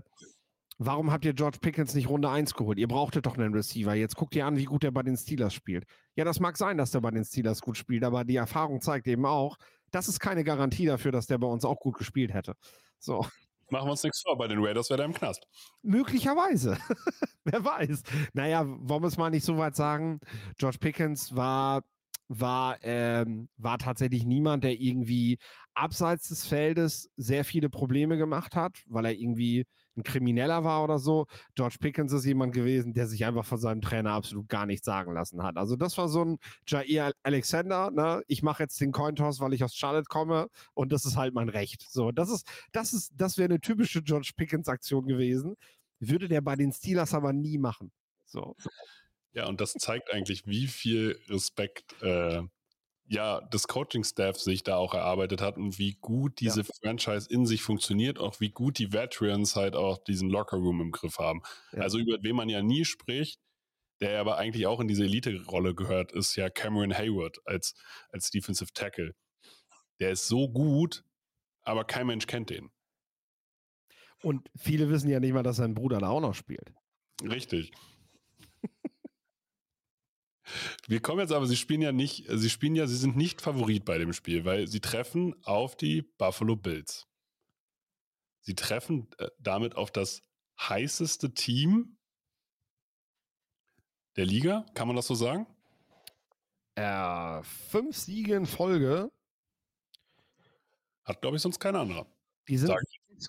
warum 0.79 1.11
habt 1.11 1.25
ihr 1.25 1.33
George 1.33 1.59
Pickens 1.61 1.93
nicht 1.93 2.09
Runde 2.09 2.29
1 2.29 2.55
geholt? 2.55 2.79
Ihr 2.79 2.87
brauchtet 2.87 3.25
doch 3.25 3.37
einen 3.37 3.53
Receiver. 3.53 3.93
Jetzt 3.93 4.15
guckt 4.15 4.35
ihr 4.35 4.45
an, 4.45 4.57
wie 4.57 4.65
gut 4.65 4.83
er 4.83 4.91
bei 4.91 5.03
den 5.03 5.17
Steelers 5.17 5.53
spielt. 5.53 5.85
Ja, 6.15 6.25
das 6.25 6.39
mag 6.39 6.57
sein, 6.57 6.77
dass 6.77 6.91
der 6.91 7.01
bei 7.01 7.11
den 7.11 7.25
Steelers 7.25 7.61
gut 7.61 7.77
spielt, 7.77 8.03
aber 8.03 8.23
die 8.23 8.37
Erfahrung 8.37 8.81
zeigt 8.81 9.05
eben 9.07 9.25
auch, 9.25 9.57
das 9.91 10.07
ist 10.07 10.19
keine 10.19 10.43
Garantie 10.43 10.85
dafür, 10.85 11.11
dass 11.11 11.27
der 11.27 11.37
bei 11.37 11.47
uns 11.47 11.65
auch 11.65 11.79
gut 11.79 11.97
gespielt 11.97 12.33
hätte. 12.33 12.55
So. 12.97 13.25
Machen 13.71 13.87
wir 13.87 13.91
uns 13.91 14.03
nichts 14.03 14.21
vor, 14.21 14.35
bei 14.37 14.47
den 14.47 14.59
Raiders 14.65 14.89
wäre 14.89 15.03
er 15.03 15.05
im 15.05 15.13
Knast. 15.13 15.45
Möglicherweise. 15.83 16.77
Wer 17.43 17.63
weiß. 17.63 18.01
Naja, 18.33 18.65
wollen 18.65 19.03
wir 19.03 19.07
es 19.07 19.17
mal 19.17 19.29
nicht 19.29 19.45
so 19.45 19.57
weit 19.57 19.75
sagen. 19.75 20.19
George 20.57 20.77
Pickens 20.79 21.35
war, 21.35 21.83
war, 22.29 22.77
ähm, 22.81 23.49
war 23.57 23.77
tatsächlich 23.77 24.25
niemand, 24.25 24.63
der 24.63 24.79
irgendwie 24.79 25.37
abseits 25.75 26.29
des 26.29 26.47
Feldes 26.47 27.11
sehr 27.15 27.45
viele 27.45 27.69
Probleme 27.69 28.17
gemacht 28.17 28.55
hat, 28.55 28.81
weil 28.87 29.05
er 29.05 29.13
irgendwie 29.13 29.65
ein 29.99 30.03
Krimineller 30.03 30.63
war 30.63 30.83
oder 30.83 30.99
so. 30.99 31.27
George 31.55 31.77
Pickens 31.79 32.11
ist 32.13 32.25
jemand 32.25 32.53
gewesen, 32.53 32.93
der 32.93 33.07
sich 33.07 33.25
einfach 33.25 33.45
von 33.45 33.59
seinem 33.59 33.81
Trainer 33.81 34.11
absolut 34.11 34.47
gar 34.49 34.65
nichts 34.65 34.85
sagen 34.85 35.13
lassen 35.13 35.43
hat. 35.43 35.57
Also 35.57 35.75
das 35.75 35.97
war 35.97 36.09
so 36.09 36.23
ein 36.23 36.37
Jair 36.67 37.13
Alexander, 37.23 37.91
ne? 37.91 38.23
Ich 38.27 38.41
mache 38.43 38.63
jetzt 38.63 38.79
den 38.81 38.91
Cointoss, 38.91 39.39
weil 39.39 39.53
ich 39.53 39.63
aus 39.63 39.75
Charlotte 39.75 40.07
komme 40.07 40.47
und 40.73 40.91
das 40.91 41.05
ist 41.05 41.17
halt 41.17 41.33
mein 41.33 41.49
Recht. 41.49 41.85
So, 41.89 42.11
das 42.11 42.29
ist, 42.29 42.47
das 42.71 42.93
ist, 42.93 43.11
das 43.15 43.37
wäre 43.37 43.49
eine 43.49 43.59
typische 43.59 44.01
George 44.01 44.31
Pickens-Aktion 44.35 45.07
gewesen. 45.07 45.55
Würde 45.99 46.27
der 46.27 46.41
bei 46.41 46.55
den 46.55 46.71
Steelers 46.71 47.13
aber 47.13 47.33
nie 47.33 47.57
machen. 47.57 47.91
So. 48.25 48.55
Ja, 49.33 49.47
und 49.47 49.61
das 49.61 49.73
zeigt 49.73 50.11
eigentlich, 50.13 50.47
wie 50.47 50.67
viel 50.67 51.19
Respekt 51.27 52.01
äh, 52.01 52.41
ja, 53.09 53.41
das 53.41 53.67
Coaching-Staff 53.67 54.39
sich 54.39 54.63
da 54.63 54.75
auch 54.77 54.93
erarbeitet 54.93 55.41
hat 55.41 55.57
und 55.57 55.79
wie 55.79 55.97
gut 55.99 56.39
diese 56.39 56.61
ja. 56.61 56.67
Franchise 56.81 57.27
in 57.27 57.47
sich 57.47 57.63
funktioniert, 57.63 58.19
auch 58.19 58.39
wie 58.39 58.51
gut 58.51 58.77
die 58.77 58.93
Veterans 58.93 59.55
halt 59.55 59.75
auch 59.75 59.97
diesen 59.97 60.29
Locker-Room 60.29 60.79
im 60.79 60.91
Griff 60.91 61.17
haben. 61.17 61.41
Ja. 61.71 61.81
Also 61.81 61.97
über 61.97 62.17
wen 62.21 62.35
man 62.35 62.49
ja 62.49 62.61
nie 62.61 62.85
spricht, 62.85 63.41
der 63.99 64.19
aber 64.19 64.37
eigentlich 64.37 64.67
auch 64.67 64.79
in 64.79 64.87
diese 64.87 65.05
Elite-Rolle 65.05 65.73
gehört, 65.73 66.11
ist 66.11 66.35
ja 66.35 66.51
Cameron 66.51 66.95
Hayward 66.95 67.39
als, 67.45 67.73
als 68.11 68.29
Defensive 68.29 68.71
Tackle. 68.73 69.15
Der 69.99 70.11
ist 70.11 70.27
so 70.27 70.47
gut, 70.47 71.03
aber 71.63 71.85
kein 71.85 72.05
Mensch 72.05 72.27
kennt 72.27 72.51
den. 72.51 72.69
Und 74.21 74.49
viele 74.55 74.89
wissen 74.89 75.09
ja 75.09 75.19
nicht 75.19 75.33
mal, 75.33 75.43
dass 75.43 75.57
sein 75.57 75.73
Bruder 75.73 75.97
da 75.97 76.09
auch 76.09 76.21
noch 76.21 76.35
spielt. 76.35 76.71
Richtig. 77.23 77.71
Wir 80.87 81.01
kommen 81.01 81.19
jetzt 81.19 81.31
aber, 81.31 81.47
sie 81.47 81.57
spielen 81.57 81.81
ja 81.81 81.91
nicht, 81.91 82.25
sie 82.27 82.49
spielen 82.49 82.75
ja, 82.75 82.87
sie 82.87 82.97
sind 82.97 83.15
nicht 83.15 83.41
Favorit 83.41 83.85
bei 83.85 83.97
dem 83.97 84.13
Spiel, 84.13 84.45
weil 84.45 84.67
sie 84.67 84.79
treffen 84.79 85.35
auf 85.43 85.75
die 85.75 86.01
Buffalo 86.01 86.55
Bills. 86.55 87.07
Sie 88.41 88.55
treffen 88.55 89.09
äh, 89.17 89.29
damit 89.39 89.75
auf 89.75 89.91
das 89.91 90.21
heißeste 90.59 91.33
Team 91.33 91.97
der 94.15 94.25
Liga, 94.25 94.65
kann 94.73 94.87
man 94.87 94.95
das 94.95 95.07
so 95.07 95.15
sagen? 95.15 95.47
Äh, 96.75 97.43
fünf 97.43 97.95
Siege 97.95 98.35
in 98.35 98.45
Folge. 98.45 99.11
Hat, 101.03 101.21
glaube 101.21 101.37
ich, 101.37 101.41
sonst 101.41 101.59
kein 101.59 101.75
anderer. 101.75 102.05
Die 102.47 102.57
sind 102.57 102.73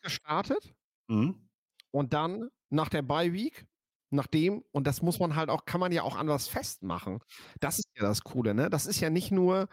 gestartet 0.02 0.74
mhm. 1.08 1.48
und 1.90 2.12
dann 2.12 2.48
nach 2.68 2.88
der 2.88 3.02
Bye 3.02 3.32
Week 3.32 3.66
nachdem, 4.10 4.62
und 4.72 4.86
das 4.86 5.02
muss 5.02 5.18
man 5.18 5.36
halt 5.36 5.50
auch, 5.50 5.64
kann 5.64 5.80
man 5.80 5.92
ja 5.92 6.02
auch 6.02 6.16
an 6.16 6.28
was 6.28 6.48
festmachen. 6.48 7.20
Das 7.60 7.78
ist 7.78 7.88
ja 7.96 8.02
das 8.02 8.22
Coole, 8.22 8.54
ne? 8.54 8.70
Das 8.70 8.86
ist 8.86 9.00
ja 9.00 9.10
nicht 9.10 9.30
nur, 9.32 9.68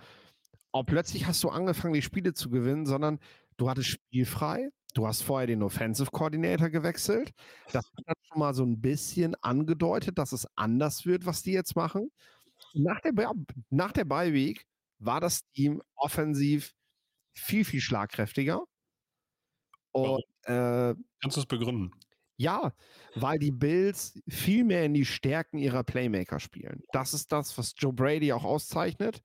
oh, 0.74 0.84
plötzlich 0.84 1.28
hast 1.28 1.44
du 1.44 1.50
angefangen, 1.50 1.94
die 1.94 2.02
Spiele 2.02 2.34
zu 2.34 2.50
gewinnen, 2.50 2.86
sondern 2.86 3.20
du 3.58 3.70
hattest 3.70 3.90
spielfrei, 3.90 4.70
du 4.94 5.08
hast 5.08 5.24
vorher 5.24 5.48
den 5.48 5.64
Offensive 5.64 6.12
Coordinator 6.12 6.70
gewechselt. 6.70 7.34
Das 7.72 7.86
hat 8.08 8.18
schon 8.28 8.40
mal 8.40 8.54
so 8.54 8.64
ein 8.66 8.82
bisschen 8.82 9.36
angedeutet, 9.44 10.18
dass 10.18 10.32
es 10.34 10.48
anders 10.56 11.06
wird, 11.06 11.26
was 11.26 11.44
die 11.44 11.54
jetzt 11.54 11.76
machen. 11.76 12.12
Nach 12.74 13.02
der, 13.02 13.14
nach 13.70 13.92
der 13.92 14.06
Bye 14.06 14.56
war 15.00 15.22
das 15.22 15.44
Team 15.54 15.82
offensiv 15.96 16.74
viel, 17.36 17.66
viel 17.66 17.82
schlagkräftiger. 17.82 18.64
Und, 19.92 20.24
äh, 20.44 20.96
Kannst 21.22 21.38
du 21.38 21.42
es 21.42 21.46
begründen? 21.46 21.92
Ja, 22.38 22.72
weil 23.16 23.40
die 23.40 23.52
Bills 23.52 24.20
viel 24.28 24.64
mehr 24.64 24.86
in 24.86 24.94
die 24.94 25.06
Stärken 25.06 25.58
ihrer 25.58 25.84
Playmaker 25.84 26.40
spielen. 26.40 26.84
Das 26.92 27.14
ist 27.16 27.32
das, 27.32 27.58
was 27.58 27.74
Joe 27.78 27.94
Brady 27.94 28.32
auch 28.32 28.44
auszeichnet. 28.44 29.22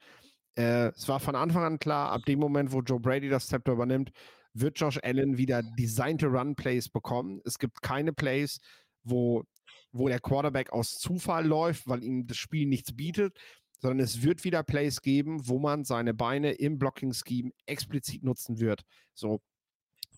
Äh, 0.56 0.88
es 0.88 1.08
war 1.08 1.20
von 1.20 1.34
Anfang 1.36 1.62
an 1.62 1.78
klar, 1.78 2.10
ab 2.10 2.22
dem 2.26 2.38
Moment, 2.38 2.72
wo 2.72 2.80
Joe 2.80 3.00
Brady 3.00 3.28
das 3.28 3.48
Zepter 3.48 3.72
übernimmt, 3.72 4.12
wird 4.54 4.78
Josh 4.78 4.98
Allen 5.02 5.36
wieder 5.36 5.62
designte 5.62 6.26
Run-Plays 6.26 6.88
bekommen. 6.88 7.40
Es 7.44 7.58
gibt 7.58 7.82
keine 7.82 8.12
Plays, 8.14 8.60
wo, 9.02 9.44
wo 9.92 10.08
der 10.08 10.20
Quarterback 10.20 10.72
aus 10.72 10.98
Zufall 10.98 11.46
läuft, 11.46 11.88
weil 11.88 12.04
ihm 12.04 12.26
das 12.26 12.36
Spiel 12.38 12.66
nichts 12.66 12.94
bietet, 12.94 13.38
sondern 13.78 14.00
es 14.00 14.22
wird 14.22 14.44
wieder 14.44 14.62
Plays 14.62 15.02
geben, 15.02 15.48
wo 15.48 15.58
man 15.58 15.84
seine 15.84 16.14
Beine 16.14 16.52
im 16.52 16.78
Blocking-Scheme 16.78 17.50
explizit 17.66 18.22
nutzen 18.22 18.60
wird. 18.60 18.82
So, 19.14 19.42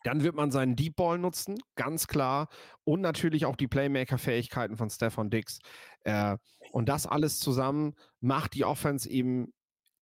dann 0.04 0.22
wird 0.22 0.36
man 0.36 0.50
seinen 0.50 0.76
Deep 0.76 0.96
Ball 0.96 1.18
nutzen, 1.18 1.56
ganz 1.74 2.06
klar. 2.06 2.48
Und 2.84 3.00
natürlich 3.00 3.46
auch 3.46 3.56
die 3.56 3.68
Playmaker-Fähigkeiten 3.68 4.76
von 4.76 4.90
Stefan 4.90 5.30
Dix. 5.30 5.58
Äh, 6.04 6.36
und 6.72 6.88
das 6.88 7.06
alles 7.06 7.40
zusammen 7.40 7.94
macht 8.20 8.54
die 8.54 8.64
Offense 8.64 9.08
eben 9.08 9.52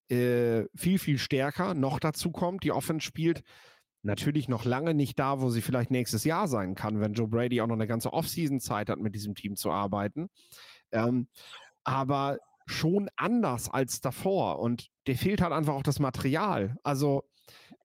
äh, 0.08 0.64
viel, 0.74 0.98
viel 0.98 1.18
stärker. 1.18 1.74
Noch 1.74 2.00
dazu 2.00 2.32
kommt, 2.32 2.64
die 2.64 2.72
Offense 2.72 3.06
spielt 3.06 3.42
natürlich 4.02 4.48
noch 4.48 4.64
lange 4.64 4.92
nicht 4.92 5.18
da, 5.20 5.40
wo 5.40 5.48
sie 5.50 5.62
vielleicht 5.62 5.92
nächstes 5.92 6.24
Jahr 6.24 6.48
sein 6.48 6.74
kann, 6.74 7.00
wenn 7.00 7.14
Joe 7.14 7.28
Brady 7.28 7.60
auch 7.60 7.68
noch 7.68 7.76
eine 7.76 7.86
ganze 7.86 8.12
Offseason 8.12 8.58
Zeit 8.58 8.90
hat, 8.90 8.98
mit 8.98 9.14
diesem 9.14 9.36
Team 9.36 9.54
zu 9.54 9.70
arbeiten. 9.70 10.28
Ähm, 10.90 11.28
aber 11.84 12.38
schon 12.66 13.08
anders 13.16 13.70
als 13.70 14.00
davor. 14.00 14.58
Und 14.58 14.88
dir 15.06 15.16
fehlt 15.16 15.40
halt 15.40 15.52
einfach 15.52 15.74
auch 15.74 15.84
das 15.84 16.00
Material. 16.00 16.76
Also 16.82 17.22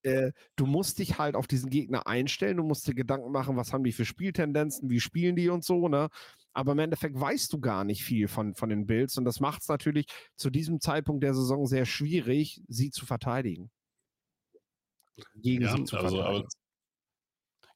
äh, 0.03 0.31
du 0.55 0.65
musst 0.65 0.99
dich 0.99 1.17
halt 1.17 1.35
auf 1.35 1.47
diesen 1.47 1.69
Gegner 1.69 2.07
einstellen, 2.07 2.57
du 2.57 2.63
musst 2.63 2.87
dir 2.87 2.93
Gedanken 2.93 3.31
machen, 3.31 3.57
was 3.57 3.73
haben 3.73 3.83
die 3.83 3.91
für 3.91 4.05
Spieltendenzen, 4.05 4.89
wie 4.89 4.99
spielen 4.99 5.35
die 5.35 5.49
und 5.49 5.63
so, 5.63 5.87
ne? 5.87 6.09
Aber 6.53 6.71
im 6.71 6.79
Endeffekt 6.79 7.19
weißt 7.19 7.53
du 7.53 7.59
gar 7.59 7.83
nicht 7.83 8.03
viel 8.03 8.27
von, 8.27 8.55
von 8.55 8.69
den 8.69 8.87
Bills 8.87 9.17
und 9.17 9.25
das 9.25 9.39
macht 9.39 9.61
es 9.61 9.67
natürlich 9.67 10.07
zu 10.35 10.49
diesem 10.49 10.79
Zeitpunkt 10.79 11.23
der 11.23 11.33
Saison 11.33 11.67
sehr 11.67 11.85
schwierig, 11.85 12.61
sie 12.67 12.89
zu 12.89 13.05
verteidigen. 13.05 13.69
Gegen 15.35 15.63
ja, 15.63 15.75
sie 15.75 15.83
zu 15.83 15.97
also, 15.97 16.17
verteidigen. 16.17 16.47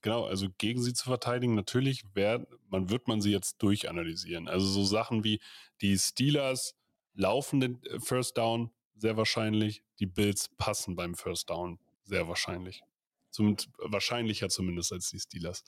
Genau, 0.02 0.26
also 0.26 0.48
gegen 0.58 0.82
sie 0.82 0.94
zu 0.94 1.06
verteidigen, 1.06 1.54
natürlich 1.54 2.04
wär, 2.16 2.48
man 2.70 2.90
wird 2.90 3.08
man 3.08 3.22
sie 3.22 3.32
jetzt 3.32 3.62
durchanalysieren. 3.62 4.48
Also 4.48 4.66
so 4.66 4.84
Sachen 4.84 5.24
wie 5.24 5.40
die 5.82 5.98
Steelers 5.98 6.74
laufen 7.14 7.60
den 7.60 7.84
äh, 7.84 8.00
First 8.00 8.38
Down 8.38 8.72
sehr 9.02 9.18
wahrscheinlich, 9.18 9.84
die 10.00 10.06
Bills 10.06 10.50
passen 10.58 10.96
beim 10.96 11.16
First 11.16 11.50
Down 11.50 11.80
sehr 12.04 12.28
wahrscheinlich. 12.28 12.84
Zum, 13.32 13.58
wahrscheinlicher 13.80 14.50
zumindest 14.50 14.94
als 14.94 15.10
die 15.10 15.20
Steelers. 15.20 15.64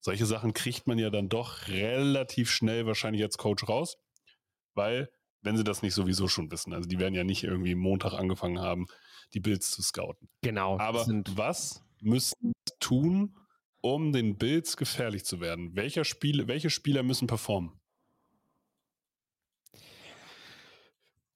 Solche 0.00 0.24
Sachen 0.24 0.54
kriegt 0.54 0.86
man 0.86 0.98
ja 0.98 1.10
dann 1.10 1.28
doch 1.28 1.68
relativ 1.68 2.50
schnell 2.50 2.86
wahrscheinlich 2.86 3.22
als 3.22 3.36
Coach 3.36 3.68
raus, 3.68 3.98
weil, 4.74 5.10
wenn 5.42 5.56
sie 5.56 5.64
das 5.64 5.82
nicht 5.82 5.94
sowieso 5.94 6.28
schon 6.28 6.50
wissen, 6.50 6.72
also 6.72 6.88
die 6.88 6.98
werden 6.98 7.14
ja 7.14 7.24
nicht 7.24 7.44
irgendwie 7.44 7.74
Montag 7.74 8.14
angefangen 8.14 8.60
haben, 8.60 8.86
die 9.34 9.40
Bills 9.40 9.70
zu 9.70 9.82
scouten. 9.82 10.30
Genau. 10.40 10.78
Aber 10.78 11.04
was 11.34 11.84
müssen 12.00 12.52
tun, 12.80 13.36
um 13.82 14.12
den 14.12 14.38
Bills 14.38 14.76
gefährlich 14.76 15.24
zu 15.24 15.40
werden? 15.40 15.76
Welcher 15.76 16.04
Spiel, 16.04 16.48
welche 16.48 16.70
Spieler 16.70 17.02
müssen 17.02 17.26
performen? 17.26 17.77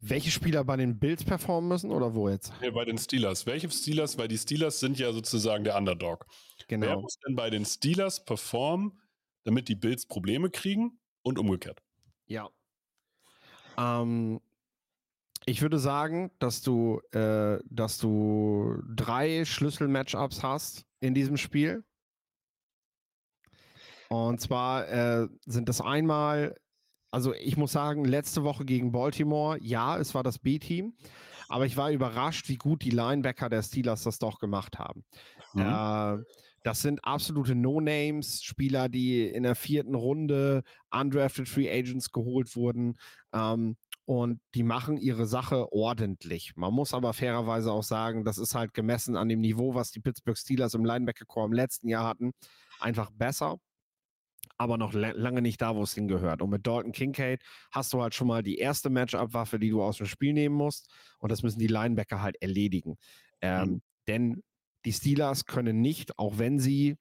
Welche 0.04 0.32
Spieler 0.32 0.64
bei 0.64 0.76
den 0.76 0.99
Bills 0.99 1.23
performen 1.23 1.68
müssen 1.68 1.92
oder 1.92 2.12
wo 2.12 2.28
jetzt? 2.28 2.52
Ja, 2.61 2.73
bei 2.73 2.85
den 2.85 2.99
Steelers. 2.99 3.47
Welche 3.47 3.71
Steelers? 3.71 4.18
Weil 4.18 4.26
die 4.26 4.37
Steelers 4.37 4.80
sind 4.80 4.99
ja 4.99 5.12
sozusagen 5.12 5.62
der 5.62 5.76
Underdog. 5.76 6.26
Genau. 6.66 6.87
Wer 6.88 6.97
muss 6.99 7.18
denn 7.25 7.37
bei 7.37 7.50
den 7.50 7.64
Steelers 7.64 8.25
performen, 8.25 9.00
damit 9.44 9.68
die 9.68 9.76
Bills 9.76 10.06
Probleme 10.06 10.50
kriegen 10.50 10.99
und 11.23 11.38
umgekehrt? 11.38 11.80
Ja. 12.26 12.50
Ähm, 13.78 14.40
ich 15.47 15.62
würde 15.62 15.78
sagen, 15.78 16.32
dass 16.40 16.62
du, 16.62 17.00
äh, 17.12 17.61
dass 17.71 17.99
du 17.99 18.82
drei 18.97 19.44
Schlüssel-Matchups 19.44 20.42
hast 20.42 20.85
in 20.99 21.14
diesem 21.14 21.37
Spiel. 21.37 21.85
Und 24.09 24.40
zwar 24.40 24.88
äh, 24.88 25.28
sind 25.47 25.68
das 25.68 25.80
einmal, 25.80 26.56
also 27.12 27.35
ich 27.35 27.57
muss 27.57 27.73
sagen, 27.73 28.04
letzte 28.04 28.42
Woche 28.42 28.64
gegen 28.64 28.90
Baltimore, 28.90 29.59
ja, 29.61 29.99
es 29.99 30.14
war 30.14 30.23
das 30.23 30.38
B-Team, 30.38 30.95
aber 31.49 31.66
ich 31.66 31.76
war 31.76 31.92
überrascht, 31.92 32.49
wie 32.49 32.57
gut 32.57 32.83
die 32.83 32.90
Linebacker 32.90 33.50
der 33.50 33.62
Steelers 33.62 34.02
das 34.02 34.19
doch 34.19 34.38
gemacht 34.38 34.78
haben. 34.78 35.04
Mhm. 35.52 35.61
Äh, 35.61 36.25
das 36.64 36.81
sind 36.81 37.04
absolute 37.04 37.54
No-Names, 37.54 38.42
Spieler, 38.42 38.88
die 38.88 39.26
in 39.26 39.42
der 39.42 39.54
vierten 39.54 39.95
Runde 39.95 40.62
undrafted 40.90 41.49
Free 41.49 41.71
Agents 41.71 42.12
geholt 42.12 42.57
wurden. 42.57 42.97
Ähm, 43.35 43.76
und 44.04 44.40
die 44.54 44.62
machen 44.62 44.97
ihre 44.97 45.26
Sache 45.26 45.73
ordentlich. 45.73 46.52
Man 46.57 46.73
muss 46.73 46.95
aber 46.95 47.12
fairerweise 47.12 47.71
auch 47.71 47.83
sagen, 47.83 48.25
das 48.25 48.38
ist 48.38 48.54
halt 48.54 48.75
gemessen 48.75 49.16
an 49.16 49.28
dem 49.28 49.40
Niveau, 49.40 49.75
was 49.75 49.90
die 49.90 50.00
Pittsburgh 50.00 50.38
Steelers 50.38 50.75
im 50.75 50.85
Linebacker-Core 50.85 51.47
im 51.47 51.52
letzten 51.52 51.88
Jahr 51.88 52.07
hatten, 52.07 52.33
einfach 52.81 53.11
besser 53.11 53.59
aber 54.62 54.78
noch 54.78 54.92
lange 54.95 55.42
nicht 55.42 55.61
da, 55.61 55.76
wo 55.76 55.83
es 55.83 55.95
hingehört. 55.95 56.42
Und 56.42 56.50
mit 56.50 56.66
Dalton 56.66 56.92
Kincaid 56.92 57.42
hast 57.71 57.92
du 57.92 58.02
halt 58.02 58.14
schon 58.14 58.28
mal 58.28 58.42
die 58.42 58.57
erste 58.57 58.90
Matchup-Waffe, 58.90 59.59
die 59.59 59.71
du 59.71 59.83
aus 59.83 59.99
dem 59.99 60.07
Spiel 60.07 60.33
nehmen 60.33 60.54
musst. 60.54 60.90
Und 61.19 61.31
das 61.31 61.42
müssen 61.42 61.59
die 61.59 61.66
Linebacker 61.66 62.23
halt 62.23 62.40
erledigen. 62.40 62.97
Ähm, 63.40 63.69
mhm. 63.69 63.83
Denn 64.09 64.42
die 64.85 64.92
Steelers 64.92 65.45
können 65.45 65.81
nicht, 65.81 66.19
auch 66.19 66.38
wenn 66.38 66.59
sie 66.59 66.97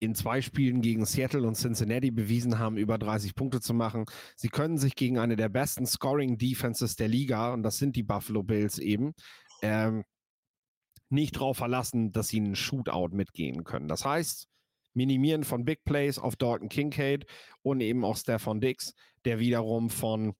in 0.00 0.16
zwei 0.16 0.42
Spielen 0.42 0.80
gegen 0.80 1.06
Seattle 1.06 1.46
und 1.46 1.54
Cincinnati 1.54 2.10
bewiesen 2.10 2.58
haben, 2.58 2.76
über 2.76 2.98
30 2.98 3.36
Punkte 3.36 3.60
zu 3.60 3.72
machen. 3.72 4.04
Sie 4.34 4.48
können 4.48 4.76
sich 4.76 4.96
gegen 4.96 5.16
eine 5.18 5.36
der 5.36 5.48
besten 5.48 5.86
Scoring 5.86 6.38
Defenses 6.38 6.96
der 6.96 7.06
Liga, 7.06 7.52
und 7.52 7.62
das 7.62 7.78
sind 7.78 7.94
die 7.94 8.02
Buffalo 8.02 8.42
Bills 8.42 8.78
eben, 8.78 9.12
ähm, 9.62 10.02
nicht 11.08 11.36
darauf 11.36 11.58
verlassen, 11.58 12.10
dass 12.10 12.28
sie 12.28 12.38
einen 12.38 12.56
Shootout 12.56 13.10
mitgehen 13.12 13.62
können. 13.62 13.86
Das 13.86 14.04
heißt, 14.04 14.48
Minimieren 14.94 15.44
von 15.44 15.64
Big 15.64 15.84
Plays 15.84 16.18
auf 16.18 16.36
Dalton 16.36 16.68
Kincaid 16.68 17.26
und 17.62 17.80
eben 17.80 18.04
auch 18.04 18.16
Stefan 18.16 18.60
Dix, 18.60 18.94
der 19.24 19.38
wiederum 19.38 19.90
von 19.90 20.34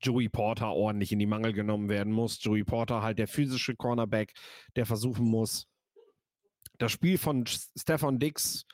Joey 0.00 0.28
Porter 0.28 0.72
ordentlich 0.72 1.12
in 1.12 1.18
die 1.18 1.26
Mangel 1.26 1.52
genommen 1.52 1.88
werden 1.88 2.12
muss. 2.12 2.42
Joey 2.42 2.64
Porter 2.64 3.02
halt 3.02 3.18
der 3.18 3.28
physische 3.28 3.76
Cornerback, 3.76 4.32
der 4.76 4.86
versuchen 4.86 5.26
muss, 5.26 5.66
das 6.78 6.92
Spiel 6.92 7.18
von 7.18 7.44
Stefan 7.46 8.18
Dix 8.18 8.66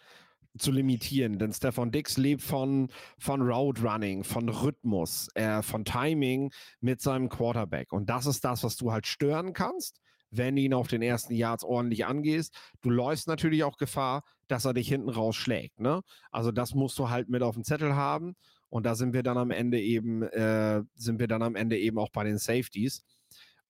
zu 0.56 0.70
limitieren, 0.70 1.38
denn 1.38 1.52
Stefan 1.52 1.90
Dix 1.90 2.16
lebt 2.16 2.40
von, 2.42 2.88
von 3.18 3.42
Route 3.42 3.82
Running, 3.82 4.24
von 4.24 4.48
Rhythmus, 4.48 5.28
äh, 5.34 5.60
von 5.62 5.84
Timing 5.84 6.52
mit 6.80 7.02
seinem 7.02 7.28
Quarterback. 7.28 7.92
Und 7.92 8.08
das 8.08 8.26
ist 8.26 8.44
das, 8.44 8.62
was 8.62 8.76
du 8.76 8.92
halt 8.92 9.06
stören 9.06 9.52
kannst 9.52 10.00
wenn 10.36 10.56
du 10.56 10.62
ihn 10.62 10.74
auf 10.74 10.88
den 10.88 11.02
ersten 11.02 11.34
Yards 11.34 11.64
ordentlich 11.64 12.06
angehst. 12.06 12.54
Du 12.82 12.90
läufst 12.90 13.28
natürlich 13.28 13.64
auch 13.64 13.76
Gefahr, 13.76 14.22
dass 14.48 14.64
er 14.64 14.74
dich 14.74 14.88
hinten 14.88 15.08
rausschlägt. 15.08 15.80
Ne? 15.80 16.02
Also 16.30 16.52
das 16.52 16.74
musst 16.74 16.98
du 16.98 17.10
halt 17.10 17.28
mit 17.28 17.42
auf 17.42 17.54
dem 17.54 17.64
Zettel 17.64 17.94
haben. 17.94 18.34
Und 18.68 18.84
da 18.84 18.94
sind 18.94 19.14
wir 19.14 19.22
dann 19.22 19.38
am 19.38 19.50
Ende 19.50 19.80
eben, 19.80 20.22
äh, 20.22 20.82
sind 20.94 21.18
wir 21.18 21.28
dann 21.28 21.42
am 21.42 21.54
Ende 21.56 21.78
eben 21.78 21.98
auch 21.98 22.10
bei 22.10 22.24
den 22.24 22.38
Safeties. 22.38 23.04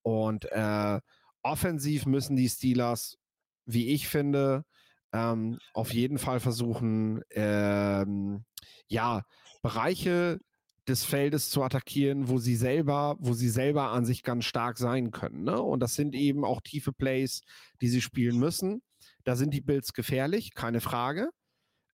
Und 0.02 0.46
äh, 0.52 1.00
offensiv 1.42 2.06
müssen 2.06 2.36
die 2.36 2.48
Steelers, 2.48 3.18
wie 3.66 3.88
ich 3.88 4.08
finde, 4.08 4.64
ähm, 5.12 5.58
auf 5.72 5.92
jeden 5.92 6.18
Fall 6.18 6.40
versuchen, 6.40 7.22
ähm, 7.30 8.44
ja, 8.88 9.24
Bereiche 9.62 10.40
des 10.88 11.04
Feldes 11.04 11.50
zu 11.50 11.62
attackieren, 11.62 12.28
wo 12.28 12.38
sie 12.38 12.56
selber, 12.56 13.16
wo 13.18 13.32
sie 13.32 13.48
selber 13.48 13.90
an 13.90 14.04
sich 14.04 14.22
ganz 14.22 14.44
stark 14.44 14.78
sein 14.78 15.10
können. 15.10 15.42
Ne? 15.42 15.60
Und 15.60 15.80
das 15.80 15.94
sind 15.94 16.14
eben 16.14 16.44
auch 16.44 16.60
tiefe 16.60 16.92
Plays, 16.92 17.42
die 17.80 17.88
sie 17.88 18.00
spielen 18.00 18.38
müssen. 18.38 18.82
Da 19.24 19.36
sind 19.36 19.52
die 19.52 19.60
Bills 19.60 19.92
gefährlich, 19.92 20.54
keine 20.54 20.80
Frage. 20.80 21.30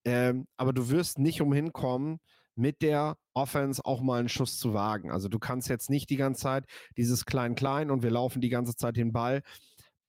Ähm, 0.05 0.47
aber 0.57 0.73
du 0.73 0.91
wirst 0.91 1.19
nicht 1.19 1.41
umhin 1.41 1.73
kommen, 1.73 2.19
mit 2.55 2.83
der 2.83 3.17
Offense 3.35 3.83
auch 3.85 4.03
mal 4.03 4.21
einen 4.21 4.29
Schuss 4.29 4.59
zu 4.59 4.75
wagen. 4.75 5.11
Also 5.11 5.29
du 5.29 5.39
kannst 5.39 5.69
jetzt 5.69 5.89
nicht 5.89 6.11
die 6.11 6.17
ganze 6.17 6.43
Zeit 6.43 6.67
dieses 6.97 7.25
Klein-Klein 7.25 7.91
und 7.91 8.03
wir 8.03 8.11
laufen 8.11 8.41
die 8.41 8.51
ganze 8.51 8.77
Zeit 8.77 8.97
den 8.97 9.13
Ball. 9.13 9.43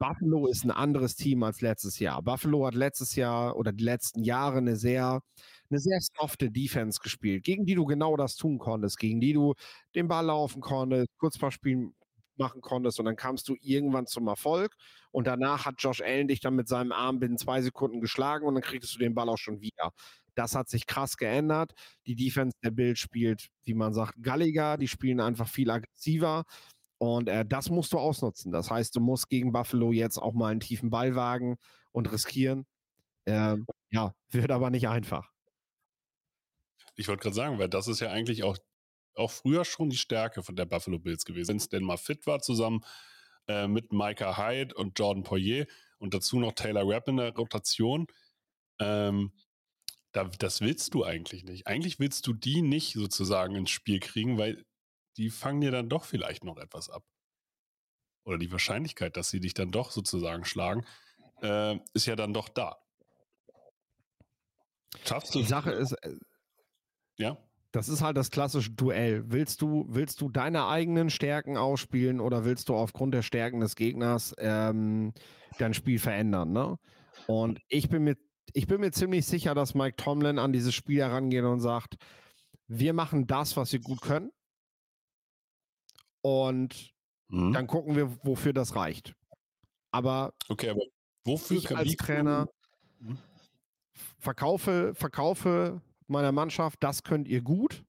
Buffalo 0.03 0.47
ist 0.47 0.65
ein 0.65 0.71
anderes 0.71 1.15
Team 1.15 1.43
als 1.43 1.61
letztes 1.61 1.97
Jahr. 1.97 2.21
Buffalo 2.21 2.67
hat 2.67 2.75
letztes 2.75 3.15
Jahr 3.15 3.55
oder 3.55 3.71
die 3.71 3.85
letzten 3.85 4.21
Jahre 4.25 4.57
eine 4.57 4.75
sehr 4.75 5.21
eine 5.69 5.79
sehr 5.79 5.97
softe 6.19 6.51
Defense 6.51 6.99
gespielt, 7.01 7.45
gegen 7.45 7.65
die 7.65 7.73
du 7.73 7.85
genau 7.85 8.17
das 8.17 8.35
tun 8.35 8.57
konntest, 8.57 8.99
gegen 8.99 9.21
die 9.21 9.31
du 9.31 9.53
den 9.95 10.09
Ball 10.09 10.25
laufen 10.25 10.61
konntest, 10.61 11.07
Kurzpassspielen 11.19 11.95
machen 12.35 12.59
konntest 12.59 12.99
und 12.99 13.05
dann 13.05 13.15
kamst 13.15 13.47
du 13.47 13.55
irgendwann 13.61 14.05
zum 14.05 14.27
Erfolg 14.27 14.75
und 15.11 15.25
danach 15.25 15.65
hat 15.65 15.75
Josh 15.77 16.01
Allen 16.01 16.27
dich 16.27 16.41
dann 16.41 16.55
mit 16.55 16.67
seinem 16.67 16.91
Arm 16.91 17.19
binnen 17.19 17.37
zwei 17.37 17.61
Sekunden 17.61 18.01
geschlagen 18.01 18.45
und 18.45 18.55
dann 18.55 18.63
kriegst 18.63 18.93
du 18.93 18.99
den 18.99 19.15
Ball 19.15 19.29
auch 19.29 19.37
schon 19.37 19.61
wieder. 19.61 19.93
Das 20.35 20.55
hat 20.55 20.67
sich 20.67 20.85
krass 20.85 21.15
geändert. 21.15 21.73
Die 22.07 22.15
Defense 22.15 22.57
der 22.63 22.71
Bild 22.71 22.97
spielt, 22.97 23.47
wie 23.63 23.75
man 23.75 23.93
sagt, 23.93 24.21
galliger. 24.21 24.77
Die 24.77 24.87
spielen 24.87 25.19
einfach 25.19 25.47
viel 25.47 25.69
aggressiver. 25.69 26.43
Und 27.03 27.27
äh, 27.27 27.45
das 27.45 27.69
musst 27.69 27.91
du 27.91 27.99
ausnutzen. 27.99 28.53
Das 28.53 28.71
heißt, 28.71 28.95
du 28.95 29.01
musst 29.01 29.27
gegen 29.27 29.51
Buffalo 29.51 29.91
jetzt 29.91 30.17
auch 30.17 30.31
mal 30.31 30.51
einen 30.51 30.61
tiefen 30.61 30.89
Ball 30.89 31.15
wagen 31.15 31.57
und 31.91 32.09
riskieren. 32.09 32.65
Ähm, 33.25 33.65
ja, 33.91 34.15
wird 34.29 34.51
aber 34.51 34.69
nicht 34.69 34.87
einfach. 34.87 35.29
Ich 36.95 37.09
wollte 37.09 37.23
gerade 37.23 37.35
sagen, 37.35 37.59
weil 37.59 37.67
das 37.67 37.89
ist 37.89 37.99
ja 37.99 38.09
eigentlich 38.09 38.43
auch, 38.43 38.57
auch 39.15 39.31
früher 39.31 39.65
schon 39.65 39.89
die 39.89 39.97
Stärke 39.97 40.43
von 40.43 40.55
der 40.55 40.63
Buffalo 40.63 40.97
Bills 40.97 41.25
gewesen. 41.25 41.49
Wenn 41.49 41.57
es 41.57 41.67
denn 41.67 41.83
mal 41.83 41.97
fit 41.97 42.25
war, 42.25 42.39
zusammen 42.39 42.85
äh, 43.49 43.67
mit 43.67 43.91
Micah 43.91 44.37
Hyde 44.37 44.73
und 44.73 44.97
Jordan 44.97 45.23
Poirier 45.23 45.67
und 45.97 46.13
dazu 46.13 46.39
noch 46.39 46.53
Taylor 46.53 46.87
Rapp 46.87 47.09
in 47.09 47.17
der 47.17 47.35
Rotation. 47.35 48.07
Ähm, 48.79 49.33
da, 50.13 50.23
das 50.23 50.61
willst 50.61 50.93
du 50.93 51.03
eigentlich 51.03 51.43
nicht. 51.43 51.67
Eigentlich 51.67 51.99
willst 51.99 52.27
du 52.27 52.31
die 52.33 52.61
nicht 52.61 52.93
sozusagen 52.93 53.55
ins 53.55 53.71
Spiel 53.71 53.99
kriegen, 53.99 54.37
weil 54.37 54.63
die 55.17 55.29
fangen 55.29 55.61
dir 55.61 55.71
dann 55.71 55.89
doch 55.89 56.05
vielleicht 56.05 56.43
noch 56.43 56.57
etwas 56.57 56.89
ab. 56.89 57.03
Oder 58.25 58.37
die 58.37 58.51
Wahrscheinlichkeit, 58.51 59.17
dass 59.17 59.29
sie 59.29 59.39
dich 59.39 59.53
dann 59.53 59.71
doch 59.71 59.91
sozusagen 59.91 60.45
schlagen, 60.45 60.85
äh, 61.41 61.77
ist 61.93 62.05
ja 62.05 62.15
dann 62.15 62.33
doch 62.33 62.49
da. 62.49 62.77
Schaffst 65.05 65.35
du 65.35 65.39
Die 65.39 65.45
Sache 65.45 65.71
ist, 65.71 65.93
äh, 65.93 66.15
ja. 67.17 67.37
Das 67.71 67.89
ist 67.89 68.01
halt 68.01 68.17
das 68.17 68.29
klassische 68.29 68.69
Duell. 68.71 69.23
Willst 69.31 69.61
du, 69.63 69.87
willst 69.89 70.21
du 70.21 70.29
deine 70.29 70.67
eigenen 70.67 71.09
Stärken 71.09 71.57
ausspielen 71.57 72.19
oder 72.19 72.45
willst 72.45 72.69
du 72.69 72.75
aufgrund 72.75 73.15
der 73.15 73.23
Stärken 73.23 73.61
des 73.61 73.75
Gegners 73.75 74.35
ähm, 74.37 75.11
dein 75.57 75.73
Spiel 75.73 75.97
verändern? 75.97 76.51
Ne? 76.51 76.77
Und 77.25 77.59
ich 77.69 77.89
bin, 77.89 78.03
mir, 78.03 78.15
ich 78.53 78.67
bin 78.67 78.79
mir 78.79 78.91
ziemlich 78.91 79.25
sicher, 79.25 79.55
dass 79.55 79.73
Mike 79.73 79.95
Tomlin 79.95 80.37
an 80.37 80.53
dieses 80.53 80.75
Spiel 80.75 80.99
herangeht 80.99 81.45
und 81.45 81.61
sagt, 81.61 81.95
wir 82.67 82.93
machen 82.93 83.25
das, 83.25 83.57
was 83.57 83.73
wir 83.73 83.79
gut 83.79 84.01
können. 84.01 84.31
Und 86.23 86.93
mhm. 87.27 87.53
dann 87.53 87.67
gucken 87.67 87.95
wir, 87.95 88.17
wofür 88.23 88.53
das 88.53 88.75
reicht. 88.75 89.13
Aber, 89.91 90.33
okay, 90.49 90.69
aber 90.69 90.81
wofür 91.25 91.57
ich 91.57 91.75
als 91.75 91.95
Trainer 91.97 92.47
mhm. 92.99 93.17
verkaufe, 94.17 94.93
verkaufe 94.95 95.81
meiner 96.07 96.31
Mannschaft, 96.31 96.81
das 96.81 97.03
könnt 97.03 97.27
ihr 97.27 97.41
gut 97.41 97.83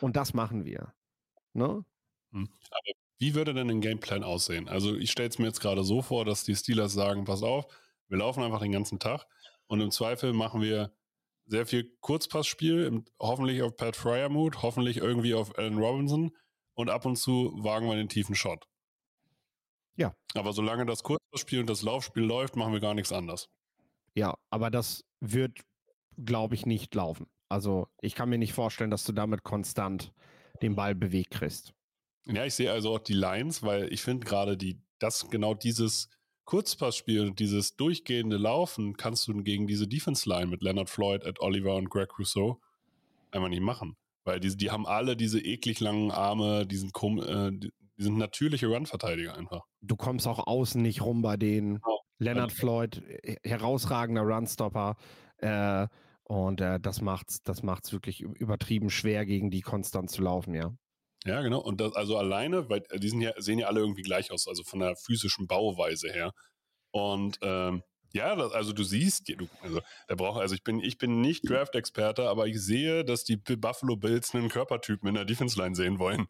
und 0.00 0.16
das 0.16 0.34
machen 0.34 0.64
wir. 0.64 0.92
Ne? 1.52 1.84
Hm. 2.32 2.48
Aber 2.70 2.92
wie 3.18 3.34
würde 3.34 3.54
denn 3.54 3.70
ein 3.70 3.80
Gameplan 3.80 4.24
aussehen? 4.24 4.68
Also 4.68 4.96
ich 4.96 5.10
stelle 5.10 5.28
es 5.28 5.38
mir 5.38 5.46
jetzt 5.46 5.60
gerade 5.60 5.84
so 5.84 6.02
vor, 6.02 6.24
dass 6.24 6.44
die 6.44 6.54
Steelers 6.54 6.92
sagen, 6.92 7.24
pass 7.24 7.42
auf, 7.42 7.66
wir 8.08 8.18
laufen 8.18 8.42
einfach 8.42 8.60
den 8.60 8.72
ganzen 8.72 8.98
Tag 8.98 9.26
und 9.66 9.80
im 9.80 9.90
Zweifel 9.90 10.32
machen 10.32 10.60
wir 10.60 10.92
sehr 11.46 11.66
viel 11.66 11.96
Kurzpassspiel, 12.00 13.04
hoffentlich 13.20 13.62
auf 13.62 13.76
Pat 13.76 13.96
Fryermuth, 13.96 14.62
hoffentlich 14.62 14.96
irgendwie 14.98 15.34
auf 15.34 15.56
Allen 15.58 15.78
Robinson 15.78 16.32
und 16.76 16.90
ab 16.90 17.04
und 17.04 17.16
zu 17.16 17.52
wagen 17.56 17.88
wir 17.88 17.96
den 17.96 18.08
tiefen 18.08 18.36
Shot. 18.36 18.68
Ja. 19.96 20.14
Aber 20.34 20.52
solange 20.52 20.86
das 20.86 21.02
Kurzpassspiel 21.02 21.60
und 21.60 21.70
das 21.70 21.82
Laufspiel 21.82 22.22
läuft, 22.22 22.54
machen 22.54 22.72
wir 22.72 22.80
gar 22.80 22.94
nichts 22.94 23.12
anders. 23.12 23.48
Ja, 24.14 24.34
aber 24.50 24.70
das 24.70 25.04
wird, 25.20 25.60
glaube 26.16 26.54
ich, 26.54 26.66
nicht 26.66 26.94
laufen. 26.94 27.26
Also 27.48 27.88
ich 28.00 28.14
kann 28.14 28.28
mir 28.28 28.38
nicht 28.38 28.52
vorstellen, 28.52 28.90
dass 28.90 29.04
du 29.04 29.12
damit 29.12 29.42
konstant 29.42 30.12
den 30.62 30.74
Ball 30.76 30.94
bewegt 30.94 31.30
kriegst. 31.30 31.72
Ja, 32.26 32.44
ich 32.44 32.54
sehe 32.54 32.72
also 32.72 32.94
auch 32.94 32.98
die 32.98 33.14
Lines, 33.14 33.62
weil 33.62 33.92
ich 33.92 34.02
finde 34.02 34.26
gerade 34.26 34.56
die, 34.56 34.80
das 34.98 35.30
genau 35.30 35.54
dieses 35.54 36.10
Kurzpassspiel 36.44 37.22
und 37.22 37.38
dieses 37.38 37.76
durchgehende 37.76 38.36
Laufen 38.36 38.96
kannst 38.96 39.28
du 39.28 39.42
gegen 39.42 39.66
diese 39.66 39.86
Defense 39.86 40.28
Line 40.28 40.46
mit 40.46 40.62
Leonard 40.62 40.90
Floyd, 40.90 41.24
Ed 41.24 41.40
Oliver 41.40 41.76
und 41.76 41.88
Greg 41.88 42.18
Rousseau 42.18 42.60
einfach 43.30 43.48
nicht 43.48 43.62
machen. 43.62 43.96
Weil 44.26 44.40
die, 44.40 44.56
die 44.56 44.70
haben 44.70 44.86
alle 44.86 45.16
diese 45.16 45.40
eklig 45.40 45.78
langen 45.80 46.10
Arme, 46.10 46.66
diesen 46.66 46.90
äh, 46.90 47.52
die, 47.52 47.72
die 47.96 48.02
sind 48.02 48.18
natürliche 48.18 48.66
Run-Verteidiger 48.66 49.36
einfach. 49.36 49.62
Du 49.80 49.96
kommst 49.96 50.26
auch 50.26 50.46
außen 50.46 50.82
nicht 50.82 51.00
rum 51.02 51.22
bei 51.22 51.36
denen. 51.36 51.78
Oh. 51.86 51.98
Leonard 52.18 52.52
Floyd, 52.52 53.02
herausragender 53.44 54.22
Runstopper. 54.22 54.96
Äh, 55.38 55.86
und 56.24 56.60
äh, 56.60 56.80
das 56.80 57.00
macht 57.00 57.46
das 57.48 57.62
macht's 57.62 57.92
wirklich 57.92 58.20
übertrieben 58.20 58.90
schwer, 58.90 59.24
gegen 59.26 59.50
die 59.50 59.60
konstant 59.60 60.10
zu 60.10 60.22
laufen, 60.22 60.54
ja. 60.54 60.72
Ja, 61.24 61.40
genau. 61.42 61.60
Und 61.60 61.80
das 61.80 61.94
also 61.94 62.16
alleine, 62.18 62.68
weil 62.68 62.82
äh, 62.90 62.98
die 62.98 63.08
sind 63.08 63.20
ja, 63.20 63.32
sehen 63.36 63.58
ja 63.58 63.68
alle 63.68 63.80
irgendwie 63.80 64.02
gleich 64.02 64.32
aus, 64.32 64.48
also 64.48 64.64
von 64.64 64.80
der 64.80 64.96
physischen 64.96 65.46
Bauweise 65.46 66.10
her. 66.10 66.32
Und 66.90 67.38
ähm, 67.42 67.82
Ja, 68.16 68.34
das, 68.34 68.52
also 68.52 68.72
du 68.72 68.82
siehst, 68.82 69.28
du, 69.28 69.46
also 69.60 69.82
da 70.08 70.14
braucht, 70.14 70.40
also 70.40 70.54
ich 70.54 70.64
bin, 70.64 70.80
ich 70.80 70.96
bin 70.96 71.20
nicht 71.20 71.46
Draft-Experte, 71.46 72.30
aber 72.30 72.46
ich 72.46 72.58
sehe, 72.58 73.04
dass 73.04 73.24
die 73.24 73.36
Buffalo 73.36 73.96
Bills 73.96 74.34
einen 74.34 74.48
Körpertypen 74.48 75.06
in 75.06 75.16
der 75.16 75.26
Defense-Line 75.26 75.74
sehen 75.74 75.98
wollen. 75.98 76.26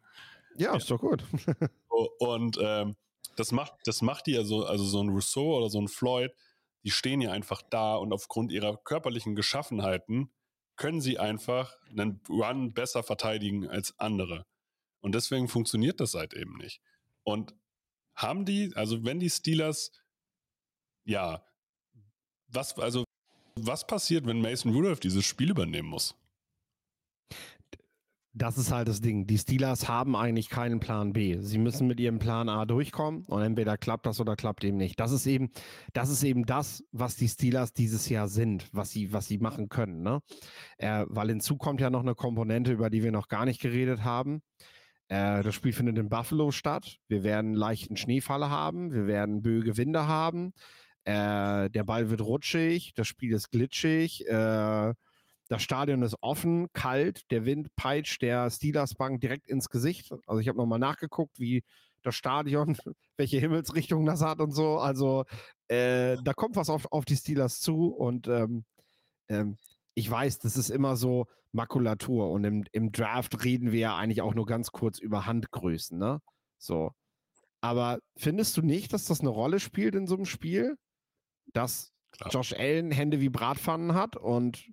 Ja, 0.56 0.74
ist 0.74 0.90
doch 0.90 0.98
gut. 0.98 1.22
Und 2.18 2.58
ähm, 2.60 2.96
das 3.36 3.52
macht, 3.52 3.74
das 3.84 4.02
macht 4.02 4.26
die 4.26 4.32
ja 4.32 4.42
so, 4.42 4.64
also 4.64 4.84
so 4.84 5.00
ein 5.00 5.10
Rousseau 5.10 5.58
oder 5.58 5.70
so 5.70 5.80
ein 5.80 5.86
Floyd, 5.86 6.32
die 6.82 6.90
stehen 6.90 7.20
ja 7.20 7.30
einfach 7.30 7.62
da 7.62 7.94
und 7.94 8.12
aufgrund 8.12 8.50
ihrer 8.50 8.76
körperlichen 8.76 9.36
Geschaffenheiten 9.36 10.32
können 10.74 11.00
sie 11.00 11.20
einfach 11.20 11.72
einen 11.88 12.20
Run 12.28 12.74
besser 12.74 13.04
verteidigen 13.04 13.68
als 13.68 13.96
andere. 13.98 14.44
Und 15.00 15.14
deswegen 15.14 15.46
funktioniert 15.46 16.00
das 16.00 16.14
halt 16.14 16.34
eben 16.34 16.56
nicht. 16.56 16.80
Und 17.22 17.54
haben 18.16 18.44
die, 18.44 18.72
also 18.74 19.04
wenn 19.04 19.20
die 19.20 19.30
Steelers, 19.30 19.92
ja, 21.04 21.44
was, 22.48 22.78
also, 22.78 23.04
was 23.56 23.86
passiert, 23.86 24.26
wenn 24.26 24.40
Mason 24.40 24.72
Rudolph 24.72 25.00
dieses 25.00 25.24
Spiel 25.24 25.50
übernehmen 25.50 25.88
muss? 25.88 26.14
Das 28.38 28.58
ist 28.58 28.70
halt 28.70 28.86
das 28.86 29.00
Ding. 29.00 29.26
Die 29.26 29.38
Steelers 29.38 29.88
haben 29.88 30.14
eigentlich 30.14 30.50
keinen 30.50 30.78
Plan 30.78 31.14
B. 31.14 31.38
Sie 31.40 31.56
müssen 31.56 31.86
mit 31.86 31.98
ihrem 31.98 32.18
Plan 32.18 32.50
A 32.50 32.66
durchkommen 32.66 33.24
und 33.28 33.40
entweder 33.40 33.78
klappt 33.78 34.04
das 34.04 34.20
oder 34.20 34.36
klappt 34.36 34.62
eben 34.62 34.76
nicht. 34.76 35.00
Das 35.00 35.10
ist 35.10 35.26
eben, 35.26 35.50
das 35.94 36.10
ist 36.10 36.22
eben 36.22 36.44
das, 36.44 36.84
was 36.92 37.16
die 37.16 37.28
Steelers 37.28 37.72
dieses 37.72 38.10
Jahr 38.10 38.28
sind, 38.28 38.68
was 38.72 38.90
sie, 38.90 39.10
was 39.14 39.26
sie 39.26 39.38
machen 39.38 39.70
können. 39.70 40.02
Ne? 40.02 40.20
Äh, 40.76 41.06
weil 41.08 41.28
hinzu 41.28 41.56
kommt 41.56 41.80
ja 41.80 41.88
noch 41.88 42.02
eine 42.02 42.14
Komponente, 42.14 42.72
über 42.72 42.90
die 42.90 43.02
wir 43.02 43.10
noch 43.10 43.28
gar 43.28 43.46
nicht 43.46 43.62
geredet 43.62 44.04
haben. 44.04 44.42
Äh, 45.08 45.42
das 45.42 45.54
Spiel 45.54 45.72
findet 45.72 45.96
in 45.96 46.10
Buffalo 46.10 46.50
statt. 46.50 46.98
Wir 47.08 47.22
werden 47.22 47.54
leichten 47.54 47.96
Schneefall 47.96 48.50
haben. 48.50 48.92
Wir 48.92 49.06
werden 49.06 49.40
böige 49.40 49.78
Winde 49.78 50.08
haben. 50.08 50.52
Äh, 51.06 51.70
der 51.70 51.84
Ball 51.84 52.10
wird 52.10 52.20
rutschig. 52.20 52.92
Das 52.94 53.06
Spiel 53.06 53.32
ist 53.32 53.50
glitschig. 53.50 54.26
Äh, 54.26 54.92
das 55.48 55.62
Stadion 55.62 56.02
ist 56.02 56.16
offen, 56.20 56.66
kalt, 56.72 57.30
der 57.30 57.44
Wind 57.44 57.68
peitscht 57.76 58.20
der 58.22 58.50
Steelers 58.50 58.94
Bank 58.96 59.20
direkt 59.20 59.46
ins 59.46 59.68
Gesicht. 59.68 60.12
Also 60.26 60.40
ich 60.40 60.48
habe 60.48 60.58
nochmal 60.58 60.80
nachgeguckt, 60.80 61.38
wie 61.38 61.62
das 62.02 62.16
Stadion, 62.16 62.76
welche 63.16 63.38
Himmelsrichtung 63.38 64.04
das 64.04 64.20
hat 64.20 64.40
und 64.40 64.50
so. 64.50 64.78
Also 64.78 65.24
äh, 65.68 66.16
da 66.24 66.34
kommt 66.34 66.56
was 66.56 66.68
auf, 66.68 66.90
auf 66.90 67.04
die 67.04 67.16
Steelers 67.16 67.60
zu 67.60 67.86
und 67.86 68.26
ähm, 68.26 68.64
ähm, 69.28 69.56
ich 69.94 70.10
weiß, 70.10 70.40
das 70.40 70.56
ist 70.56 70.70
immer 70.70 70.96
so 70.96 71.26
Makulatur 71.52 72.30
und 72.32 72.42
im, 72.42 72.64
im 72.72 72.90
Draft 72.90 73.44
reden 73.44 73.70
wir 73.70 73.78
ja 73.78 73.96
eigentlich 73.96 74.22
auch 74.22 74.34
nur 74.34 74.46
ganz 74.46 74.72
kurz 74.72 74.98
über 74.98 75.26
Handgrößen, 75.26 75.96
ne? 75.96 76.20
So. 76.58 76.90
Aber 77.60 78.00
findest 78.16 78.56
du 78.56 78.62
nicht, 78.62 78.92
dass 78.92 79.04
das 79.04 79.20
eine 79.20 79.30
Rolle 79.30 79.60
spielt 79.60 79.94
in 79.94 80.08
so 80.08 80.16
einem 80.16 80.26
Spiel? 80.26 80.76
Dass 81.56 81.92
Klar. 82.12 82.30
Josh 82.30 82.52
Allen 82.54 82.90
Hände 82.90 83.20
wie 83.20 83.28
Bratpfannen 83.28 83.94
hat 83.94 84.16
und 84.16 84.64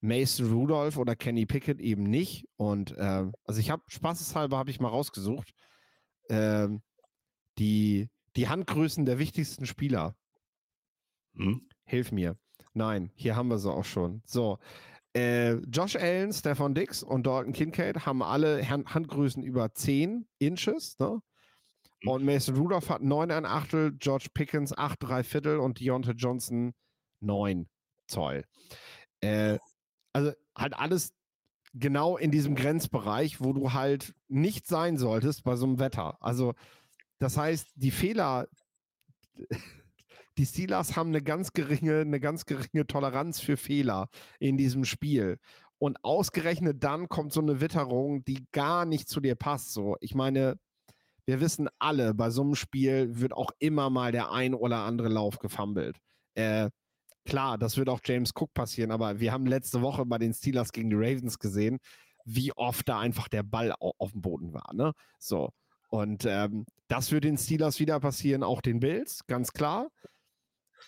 Mason 0.00 0.50
Rudolph 0.50 0.96
oder 0.98 1.16
Kenny 1.16 1.46
Pickett 1.46 1.80
eben 1.80 2.04
nicht. 2.04 2.46
Und 2.56 2.92
äh, 2.96 3.24
also 3.44 3.60
ich 3.60 3.70
habe 3.70 3.82
spaßeshalber 3.88 4.56
habe 4.56 4.70
ich 4.70 4.80
mal 4.80 4.88
rausgesucht 4.88 5.54
äh, 6.28 6.68
die 7.58 8.08
die 8.36 8.48
Handgrößen 8.48 9.04
der 9.04 9.18
wichtigsten 9.18 9.66
Spieler. 9.66 10.16
Hm? 11.36 11.68
Hilf 11.84 12.10
mir. 12.10 12.36
Nein, 12.72 13.12
hier 13.14 13.36
haben 13.36 13.48
wir 13.48 13.58
sie 13.58 13.72
auch 13.72 13.84
schon. 13.84 14.22
So, 14.26 14.58
äh, 15.14 15.54
Josh 15.70 15.94
Allen, 15.94 16.32
Stefan 16.32 16.74
Dix 16.74 17.04
und 17.04 17.26
Dalton 17.26 17.52
Kincaid 17.52 18.06
haben 18.06 18.22
alle 18.22 18.68
Hand 18.68 18.92
Handgrößen 18.92 19.44
über 19.44 19.72
10 19.72 20.26
Inches. 20.38 20.98
Ne? 20.98 21.20
Hm. 22.04 22.08
Und 22.08 22.24
Mason 22.24 22.56
Rudolph 22.56 22.88
hat 22.88 23.02
9 23.02 23.30
ein 23.30 23.46
Achtel, 23.46 23.92
George 23.98 24.28
Pickens 24.32 24.76
8 24.76 25.02
3 25.02 25.24
Viertel 25.24 25.58
und 25.58 25.80
Deontay 25.80 26.12
Johnson 26.12 26.74
9 27.20 27.66
Zoll. 28.06 28.44
Äh, 29.20 29.58
also 30.12 30.32
halt 30.56 30.74
alles 30.74 31.12
genau 31.72 32.16
in 32.16 32.30
diesem 32.30 32.54
Grenzbereich, 32.54 33.40
wo 33.40 33.52
du 33.52 33.72
halt 33.72 34.14
nicht 34.28 34.66
sein 34.66 34.96
solltest 34.96 35.42
bei 35.42 35.56
so 35.56 35.66
einem 35.66 35.78
Wetter. 35.78 36.16
Also 36.20 36.54
das 37.18 37.36
heißt, 37.36 37.68
die 37.74 37.90
Fehler, 37.90 38.46
die 40.38 40.46
Steelers 40.46 40.96
haben 40.96 41.08
eine 41.08 41.22
ganz 41.22 41.52
geringe, 41.52 42.00
eine 42.00 42.20
ganz 42.20 42.46
geringe 42.46 42.86
Toleranz 42.86 43.40
für 43.40 43.56
Fehler 43.56 44.08
in 44.38 44.56
diesem 44.56 44.84
Spiel. 44.84 45.38
Und 45.78 46.02
ausgerechnet 46.04 46.82
dann 46.84 47.08
kommt 47.08 47.32
so 47.32 47.40
eine 47.40 47.60
Witterung, 47.60 48.24
die 48.24 48.46
gar 48.52 48.84
nicht 48.84 49.08
zu 49.08 49.20
dir 49.20 49.34
passt. 49.34 49.72
So, 49.72 49.96
ich 50.00 50.14
meine, 50.14 50.58
wir 51.26 51.40
wissen 51.40 51.68
alle, 51.78 52.14
bei 52.14 52.30
so 52.30 52.42
einem 52.42 52.54
Spiel 52.54 53.20
wird 53.20 53.32
auch 53.32 53.50
immer 53.58 53.90
mal 53.90 54.12
der 54.12 54.32
ein 54.32 54.54
oder 54.54 54.78
andere 54.78 55.08
Lauf 55.08 55.38
gefummelt. 55.38 55.98
Äh, 56.34 56.70
Klar, 57.24 57.56
das 57.56 57.78
wird 57.78 57.88
auch 57.88 58.00
James 58.04 58.32
Cook 58.34 58.52
passieren, 58.52 58.90
aber 58.90 59.18
wir 59.18 59.32
haben 59.32 59.46
letzte 59.46 59.80
Woche 59.80 60.04
bei 60.04 60.18
den 60.18 60.34
Steelers 60.34 60.72
gegen 60.72 60.90
die 60.90 60.96
Ravens 60.96 61.38
gesehen, 61.38 61.78
wie 62.24 62.52
oft 62.52 62.88
da 62.88 63.00
einfach 63.00 63.28
der 63.28 63.42
Ball 63.42 63.74
auf 63.78 64.12
dem 64.12 64.20
Boden 64.20 64.52
war. 64.52 64.72
Ne? 64.74 64.92
So. 65.18 65.50
Und 65.88 66.26
ähm, 66.26 66.66
das 66.88 67.12
wird 67.12 67.24
den 67.24 67.38
Steelers 67.38 67.80
wieder 67.80 67.98
passieren, 68.00 68.42
auch 68.42 68.60
den 68.60 68.80
Bills, 68.80 69.20
ganz 69.26 69.52
klar. 69.52 69.88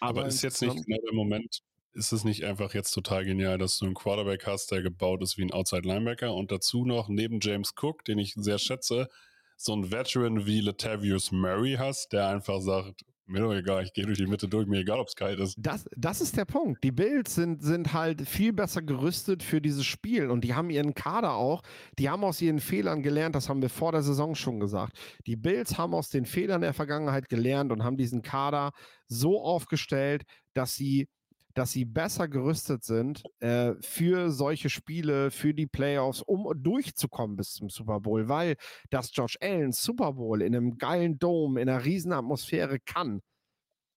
Aber, 0.00 0.20
aber 0.20 0.28
ist 0.28 0.42
jetzt 0.42 0.60
nicht 0.60 0.84
genau 0.84 0.98
der 1.02 1.14
Moment, 1.14 1.60
ist 1.92 2.12
es 2.12 2.24
nicht 2.24 2.44
einfach 2.44 2.74
jetzt 2.74 2.90
total 2.90 3.24
genial, 3.24 3.56
dass 3.56 3.78
du 3.78 3.86
einen 3.86 3.94
Quarterback 3.94 4.46
hast, 4.46 4.70
der 4.72 4.82
gebaut 4.82 5.22
ist 5.22 5.38
wie 5.38 5.42
ein 5.42 5.52
Outside 5.52 5.88
Linebacker 5.88 6.34
und 6.34 6.50
dazu 6.50 6.84
noch 6.84 7.08
neben 7.08 7.38
James 7.40 7.72
Cook, 7.80 8.04
den 8.04 8.18
ich 8.18 8.34
sehr 8.34 8.58
schätze, 8.58 9.08
so 9.56 9.72
einen 9.72 9.90
Veteran 9.90 10.46
wie 10.46 10.60
Latavius 10.60 11.32
Murray 11.32 11.76
hast, 11.78 12.12
der 12.12 12.28
einfach 12.28 12.60
sagt, 12.60 13.04
mir 13.28 13.40
doch 13.40 13.52
egal, 13.52 13.82
ich 13.82 13.92
gehe 13.92 14.06
durch 14.06 14.18
die 14.18 14.26
Mitte 14.26 14.48
durch, 14.48 14.66
mir 14.66 14.80
egal, 14.80 15.00
ob 15.00 15.08
es 15.08 15.16
kalt 15.16 15.40
ist. 15.40 15.56
Das, 15.58 15.84
das 15.96 16.20
ist 16.20 16.36
der 16.36 16.44
Punkt. 16.44 16.82
Die 16.84 16.92
Bills 16.92 17.34
sind, 17.34 17.62
sind 17.62 17.92
halt 17.92 18.28
viel 18.28 18.52
besser 18.52 18.82
gerüstet 18.82 19.42
für 19.42 19.60
dieses 19.60 19.84
Spiel 19.84 20.30
und 20.30 20.42
die 20.44 20.54
haben 20.54 20.70
ihren 20.70 20.94
Kader 20.94 21.34
auch, 21.34 21.62
die 21.98 22.08
haben 22.08 22.24
aus 22.24 22.40
ihren 22.40 22.60
Fehlern 22.60 23.02
gelernt, 23.02 23.34
das 23.34 23.48
haben 23.48 23.62
wir 23.62 23.68
vor 23.68 23.92
der 23.92 24.02
Saison 24.02 24.34
schon 24.34 24.60
gesagt. 24.60 24.96
Die 25.26 25.36
Bills 25.36 25.76
haben 25.76 25.94
aus 25.94 26.08
den 26.08 26.24
Fehlern 26.24 26.60
der 26.60 26.72
Vergangenheit 26.72 27.28
gelernt 27.28 27.72
und 27.72 27.82
haben 27.82 27.96
diesen 27.96 28.22
Kader 28.22 28.72
so 29.08 29.42
aufgestellt, 29.42 30.22
dass 30.54 30.74
sie 30.74 31.08
dass 31.56 31.72
sie 31.72 31.86
besser 31.86 32.28
gerüstet 32.28 32.84
sind 32.84 33.22
äh, 33.40 33.72
für 33.80 34.30
solche 34.30 34.68
Spiele, 34.68 35.30
für 35.30 35.54
die 35.54 35.66
Playoffs, 35.66 36.20
um 36.20 36.46
durchzukommen 36.54 37.36
bis 37.36 37.54
zum 37.54 37.70
Super 37.70 38.00
Bowl, 38.00 38.28
weil 38.28 38.56
das 38.90 39.10
Josh 39.14 39.38
Allen 39.40 39.72
Super 39.72 40.12
Bowl 40.12 40.42
in 40.42 40.54
einem 40.54 40.76
geilen 40.76 41.18
Dome, 41.18 41.60
in 41.60 41.68
einer 41.70 41.82
riesen 41.82 42.12
Atmosphäre 42.12 42.78
kann. 42.78 43.22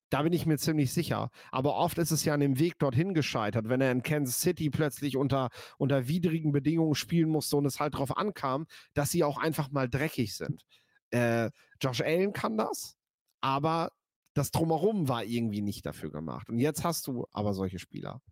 Da 0.08 0.22
bin 0.22 0.32
ich 0.32 0.46
mir 0.46 0.56
ziemlich 0.56 0.92
sicher. 0.92 1.28
Aber 1.52 1.76
oft 1.76 1.98
ist 1.98 2.12
es 2.12 2.24
ja 2.24 2.32
an 2.32 2.40
dem 2.40 2.58
Weg 2.58 2.78
dorthin 2.78 3.12
gescheitert, 3.12 3.68
wenn 3.68 3.82
er 3.82 3.92
in 3.92 4.02
Kansas 4.02 4.40
City 4.40 4.70
plötzlich 4.70 5.18
unter, 5.18 5.50
unter 5.76 6.08
widrigen 6.08 6.52
Bedingungen 6.52 6.94
spielen 6.94 7.28
musste 7.28 7.58
und 7.58 7.66
es 7.66 7.78
halt 7.78 7.92
darauf 7.92 8.16
ankam, 8.16 8.66
dass 8.94 9.10
sie 9.10 9.22
auch 9.22 9.36
einfach 9.36 9.70
mal 9.70 9.88
dreckig 9.88 10.34
sind. 10.34 10.62
Äh, 11.10 11.50
Josh 11.78 12.00
Allen 12.00 12.32
kann 12.32 12.56
das, 12.56 12.96
aber 13.42 13.90
das 14.34 14.50
Drumherum 14.50 15.08
war 15.08 15.24
irgendwie 15.24 15.62
nicht 15.62 15.84
dafür 15.86 16.10
gemacht. 16.10 16.48
Und 16.48 16.58
jetzt 16.58 16.84
hast 16.84 17.06
du 17.06 17.26
aber 17.32 17.54
solche 17.54 17.78
Spieler. 17.78 18.22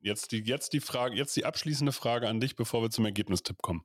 Jetzt 0.00 0.32
die, 0.32 0.38
jetzt 0.38 0.72
die 0.72 0.80
Frage, 0.80 1.16
jetzt 1.16 1.36
die 1.36 1.44
abschließende 1.44 1.92
Frage 1.92 2.28
an 2.28 2.40
dich, 2.40 2.54
bevor 2.54 2.82
wir 2.82 2.90
zum 2.90 3.04
Ergebnistipp 3.04 3.60
kommen. 3.62 3.84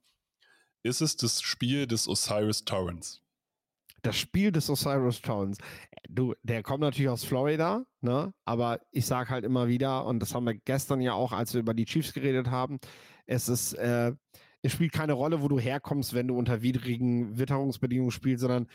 Ist 0.84 1.02
es 1.02 1.16
das 1.16 1.42
Spiel 1.42 1.88
des 1.88 2.08
Osiris 2.08 2.64
Torrens? 2.64 3.22
Das 4.04 4.18
Spiel 4.18 4.52
des 4.52 4.70
Osiris 4.70 5.22
Torrens. 5.22 5.58
Du, 6.10 6.34
der 6.42 6.64
kommt 6.64 6.82
natürlich 6.82 7.10
aus 7.10 7.24
Florida, 7.24 7.84
ne? 8.02 8.34
Aber 8.46 8.80
ich 8.92 9.06
sage 9.06 9.30
halt 9.30 9.46
immer 9.46 9.68
wieder, 9.68 10.06
und 10.06 10.20
das 10.20 10.34
haben 10.34 10.46
wir 10.46 10.56
gestern 10.56 11.02
ja 11.02 11.14
auch, 11.14 11.32
als 11.32 11.54
wir 11.54 11.62
über 11.62 11.76
die 11.76 11.86
Chiefs 11.86 12.14
geredet 12.14 12.48
haben, 12.48 12.80
es 13.28 13.48
ist, 13.48 13.74
äh, 13.74 14.14
es 14.64 14.72
spielt 14.72 14.92
keine 14.92 15.14
Rolle, 15.14 15.42
wo 15.42 15.48
du 15.48 15.60
herkommst, 15.60 16.14
wenn 16.14 16.28
du 16.28 16.38
unter 16.38 16.62
widrigen 16.62 17.38
Witterungsbedingungen 17.38 18.12
spielst, 18.12 18.42
sondern 18.42 18.68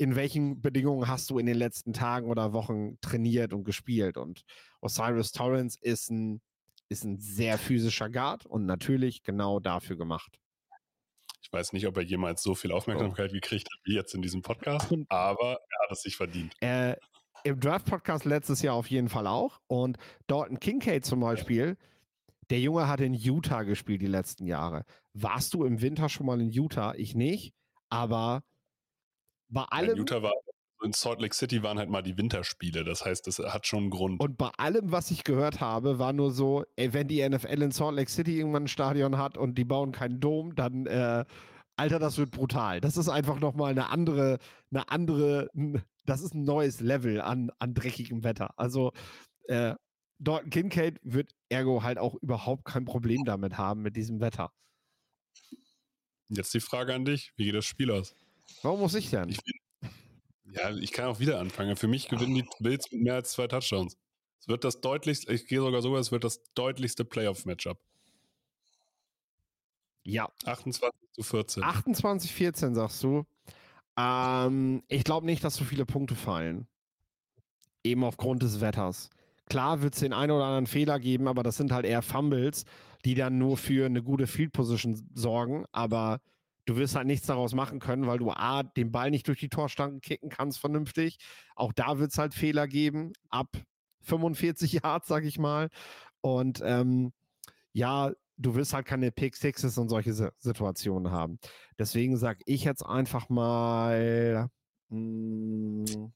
in 0.00 0.16
welchen 0.16 0.62
Bedingungen 0.62 1.08
hast 1.08 1.28
du 1.28 1.38
in 1.38 1.44
den 1.44 1.58
letzten 1.58 1.92
Tagen 1.92 2.30
oder 2.30 2.54
Wochen 2.54 2.98
trainiert 3.02 3.52
und 3.52 3.64
gespielt. 3.64 4.16
Und 4.16 4.44
Osiris 4.80 5.30
Torrance 5.30 5.78
ist 5.82 6.10
ein, 6.10 6.40
ist 6.88 7.04
ein 7.04 7.18
sehr 7.18 7.58
physischer 7.58 8.08
Guard 8.08 8.46
und 8.46 8.64
natürlich 8.64 9.22
genau 9.22 9.60
dafür 9.60 9.98
gemacht. 9.98 10.38
Ich 11.42 11.52
weiß 11.52 11.74
nicht, 11.74 11.86
ob 11.86 11.98
er 11.98 12.02
jemals 12.02 12.42
so 12.42 12.54
viel 12.54 12.72
Aufmerksamkeit 12.72 13.28
oh. 13.30 13.34
gekriegt 13.34 13.68
hat 13.70 13.78
wie 13.84 13.94
jetzt 13.94 14.14
in 14.14 14.22
diesem 14.22 14.40
Podcast, 14.40 14.90
aber 15.10 15.50
er 15.50 15.84
hat 15.84 15.92
es 15.92 16.00
sich 16.00 16.16
verdient. 16.16 16.54
Äh, 16.62 16.96
Im 17.44 17.60
Draft-Podcast 17.60 18.24
letztes 18.24 18.62
Jahr 18.62 18.76
auf 18.76 18.90
jeden 18.90 19.10
Fall 19.10 19.26
auch. 19.26 19.60
Und 19.66 19.98
Dalton 20.26 20.60
Kincaid 20.60 21.04
zum 21.04 21.20
Beispiel, 21.20 21.76
der 22.48 22.60
Junge 22.60 22.88
hat 22.88 23.00
in 23.00 23.12
Utah 23.12 23.64
gespielt 23.64 24.00
die 24.00 24.06
letzten 24.06 24.46
Jahre. 24.46 24.86
Warst 25.12 25.52
du 25.52 25.64
im 25.64 25.82
Winter 25.82 26.08
schon 26.08 26.24
mal 26.24 26.40
in 26.40 26.48
Utah? 26.48 26.94
Ich 26.94 27.14
nicht. 27.14 27.52
Aber 27.90 28.44
bei 29.50 29.64
allem. 29.64 29.92
In 29.92 29.98
Utah 29.98 30.22
war 30.22 30.32
in 30.82 30.92
Salt 30.92 31.20
Lake 31.20 31.34
City 31.34 31.62
waren 31.62 31.78
halt 31.78 31.90
mal 31.90 32.02
die 32.02 32.16
Winterspiele. 32.16 32.84
Das 32.84 33.04
heißt, 33.04 33.26
das 33.26 33.38
hat 33.38 33.66
schon 33.66 33.80
einen 33.80 33.90
Grund. 33.90 34.20
Und 34.20 34.38
bei 34.38 34.48
allem, 34.56 34.92
was 34.92 35.10
ich 35.10 35.24
gehört 35.24 35.60
habe, 35.60 35.98
war 35.98 36.12
nur 36.12 36.30
so, 36.30 36.64
ey, 36.76 36.92
wenn 36.92 37.08
die 37.08 37.26
NFL 37.28 37.62
in 37.62 37.70
Salt 37.70 37.96
Lake 37.96 38.10
City 38.10 38.38
irgendwann 38.38 38.64
ein 38.64 38.68
Stadion 38.68 39.18
hat 39.18 39.36
und 39.36 39.56
die 39.56 39.64
bauen 39.64 39.92
keinen 39.92 40.20
Dom, 40.20 40.54
dann, 40.54 40.86
äh, 40.86 41.24
Alter, 41.76 41.98
das 41.98 42.18
wird 42.18 42.30
brutal. 42.30 42.80
Das 42.80 42.96
ist 42.96 43.08
einfach 43.08 43.40
nochmal 43.40 43.72
eine 43.72 43.90
andere, 43.90 44.38
eine 44.70 44.88
andere, 44.90 45.50
das 46.06 46.22
ist 46.22 46.34
ein 46.34 46.44
neues 46.44 46.80
Level 46.80 47.20
an, 47.20 47.50
an 47.58 47.74
dreckigem 47.74 48.24
Wetter. 48.24 48.58
Also 48.58 48.92
äh, 49.48 49.74
Dalton 50.18 50.50
Kincaid 50.50 51.00
wird 51.02 51.34
ergo 51.48 51.82
halt 51.82 51.98
auch 51.98 52.14
überhaupt 52.16 52.64
kein 52.66 52.84
Problem 52.84 53.24
damit 53.24 53.56
haben 53.56 53.82
mit 53.82 53.96
diesem 53.96 54.20
Wetter. 54.20 54.52
Jetzt 56.28 56.52
die 56.54 56.60
Frage 56.60 56.94
an 56.94 57.04
dich: 57.04 57.32
Wie 57.36 57.46
geht 57.46 57.54
das 57.54 57.64
Spiel 57.64 57.90
aus? 57.90 58.14
Warum 58.62 58.80
muss 58.80 58.94
ich 58.94 59.10
denn? 59.10 59.28
Ich 59.28 59.40
ja, 60.52 60.70
ich 60.70 60.92
kann 60.92 61.06
auch 61.06 61.20
wieder 61.20 61.38
anfangen. 61.38 61.76
Für 61.76 61.88
mich 61.88 62.08
gewinnen 62.08 62.34
die 62.34 62.44
Bills 62.58 62.90
mit 62.90 63.02
mehr 63.02 63.14
als 63.14 63.32
zwei 63.32 63.46
Touchdowns. 63.46 63.96
Es 64.40 64.48
wird 64.48 64.64
das 64.64 64.80
deutlichste, 64.80 65.32
ich 65.32 65.46
gehe 65.46 65.60
sogar 65.60 65.82
so, 65.82 65.96
es 65.96 66.12
wird 66.12 66.24
das 66.24 66.42
deutlichste 66.54 67.04
Playoff-Matchup. 67.04 67.78
Ja. 70.02 70.28
28 70.44 71.00
zu 71.12 71.22
14. 71.22 71.62
28, 71.62 72.32
14 72.32 72.74
sagst 72.74 73.02
du. 73.02 73.24
Ähm, 73.96 74.82
ich 74.88 75.04
glaube 75.04 75.26
nicht, 75.26 75.44
dass 75.44 75.54
so 75.54 75.64
viele 75.64 75.84
Punkte 75.84 76.14
fallen. 76.14 76.66
Eben 77.84 78.02
aufgrund 78.02 78.42
des 78.42 78.60
Wetters. 78.60 79.10
Klar 79.46 79.82
wird 79.82 79.94
es 79.94 80.00
den 80.00 80.12
einen 80.12 80.32
oder 80.32 80.44
anderen 80.44 80.66
Fehler 80.66 80.98
geben, 80.98 81.28
aber 81.28 81.42
das 81.42 81.56
sind 81.56 81.72
halt 81.72 81.84
eher 81.84 82.02
Fumbles, 82.02 82.64
die 83.04 83.14
dann 83.14 83.38
nur 83.38 83.56
für 83.56 83.86
eine 83.86 84.02
gute 84.02 84.26
Field 84.26 84.52
Position 84.52 85.08
sorgen. 85.14 85.64
Aber 85.72 86.20
du 86.70 86.76
wirst 86.76 86.94
halt 86.94 87.08
nichts 87.08 87.26
daraus 87.26 87.52
machen 87.52 87.80
können, 87.80 88.06
weil 88.06 88.18
du 88.18 88.30
A, 88.30 88.62
den 88.62 88.92
Ball 88.92 89.10
nicht 89.10 89.26
durch 89.26 89.40
die 89.40 89.48
Torstangen 89.48 90.00
kicken 90.00 90.30
kannst 90.30 90.60
vernünftig. 90.60 91.18
Auch 91.56 91.72
da 91.72 91.98
wird 91.98 92.12
es 92.12 92.18
halt 92.18 92.32
Fehler 92.32 92.68
geben, 92.68 93.12
ab 93.28 93.56
45 94.02 94.74
Yards, 94.74 95.08
sag 95.08 95.24
ich 95.24 95.36
mal. 95.36 95.68
Und 96.20 96.62
ähm, 96.64 97.12
ja, 97.72 98.12
du 98.36 98.54
wirst 98.54 98.72
halt 98.72 98.86
keine 98.86 99.10
Pick 99.10 99.36
Sixes 99.36 99.78
und 99.78 99.88
solche 99.88 100.32
Situationen 100.38 101.10
haben. 101.10 101.40
Deswegen 101.76 102.16
sage 102.16 102.40
ich 102.46 102.62
jetzt 102.62 102.86
einfach 102.86 103.28
mal, 103.28 104.48
mh, 104.90 105.86
hm, 105.88 106.12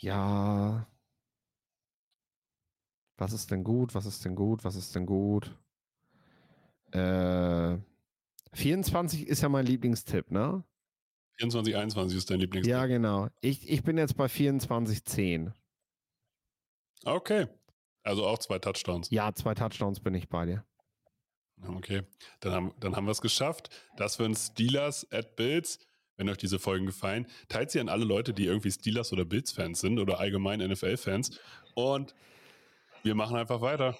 ja, 0.00 0.86
was 3.16 3.32
ist 3.32 3.50
denn 3.50 3.64
gut, 3.64 3.94
was 3.94 4.04
ist 4.04 4.26
denn 4.26 4.34
gut, 4.34 4.62
was 4.62 4.76
ist 4.76 4.94
denn 4.94 5.06
gut? 5.06 5.56
Äh, 6.92 7.78
24 8.52 9.26
ist 9.26 9.42
ja 9.42 9.48
mein 9.48 9.66
Lieblingstipp, 9.66 10.30
ne? 10.30 10.64
24, 11.38 11.76
21 11.76 12.18
ist 12.18 12.30
dein 12.30 12.40
Lieblingstipp. 12.40 12.70
Ja, 12.70 12.86
genau. 12.86 13.28
Ich, 13.40 13.68
ich 13.68 13.82
bin 13.82 13.96
jetzt 13.96 14.16
bei 14.16 14.28
24, 14.28 15.04
10. 15.04 15.52
Okay. 17.04 17.46
Also 18.02 18.26
auch 18.26 18.38
zwei 18.38 18.58
Touchdowns. 18.58 19.10
Ja, 19.10 19.32
zwei 19.34 19.54
Touchdowns 19.54 20.00
bin 20.00 20.14
ich 20.14 20.28
bei 20.28 20.46
dir. 20.46 20.64
Okay, 21.66 22.02
dann 22.40 22.52
haben, 22.52 22.74
dann 22.80 22.96
haben 22.96 23.06
wir 23.06 23.12
es 23.12 23.20
geschafft. 23.20 23.70
Das 23.96 24.18
waren 24.18 24.34
Steelers 24.34 25.10
at 25.12 25.36
Bills. 25.36 25.80
Wenn 26.16 26.28
euch 26.28 26.36
diese 26.36 26.58
Folgen 26.58 26.86
gefallen, 26.86 27.28
teilt 27.48 27.70
sie 27.70 27.78
an 27.78 27.88
alle 27.88 28.04
Leute, 28.04 28.34
die 28.34 28.46
irgendwie 28.46 28.72
Steelers 28.72 29.12
oder 29.12 29.24
Bills-Fans 29.24 29.78
sind 29.80 30.00
oder 30.00 30.18
allgemein 30.18 30.58
NFL-Fans. 30.58 31.38
Und 31.74 32.12
wir 33.04 33.14
machen 33.14 33.36
einfach 33.36 33.60
weiter. 33.60 33.96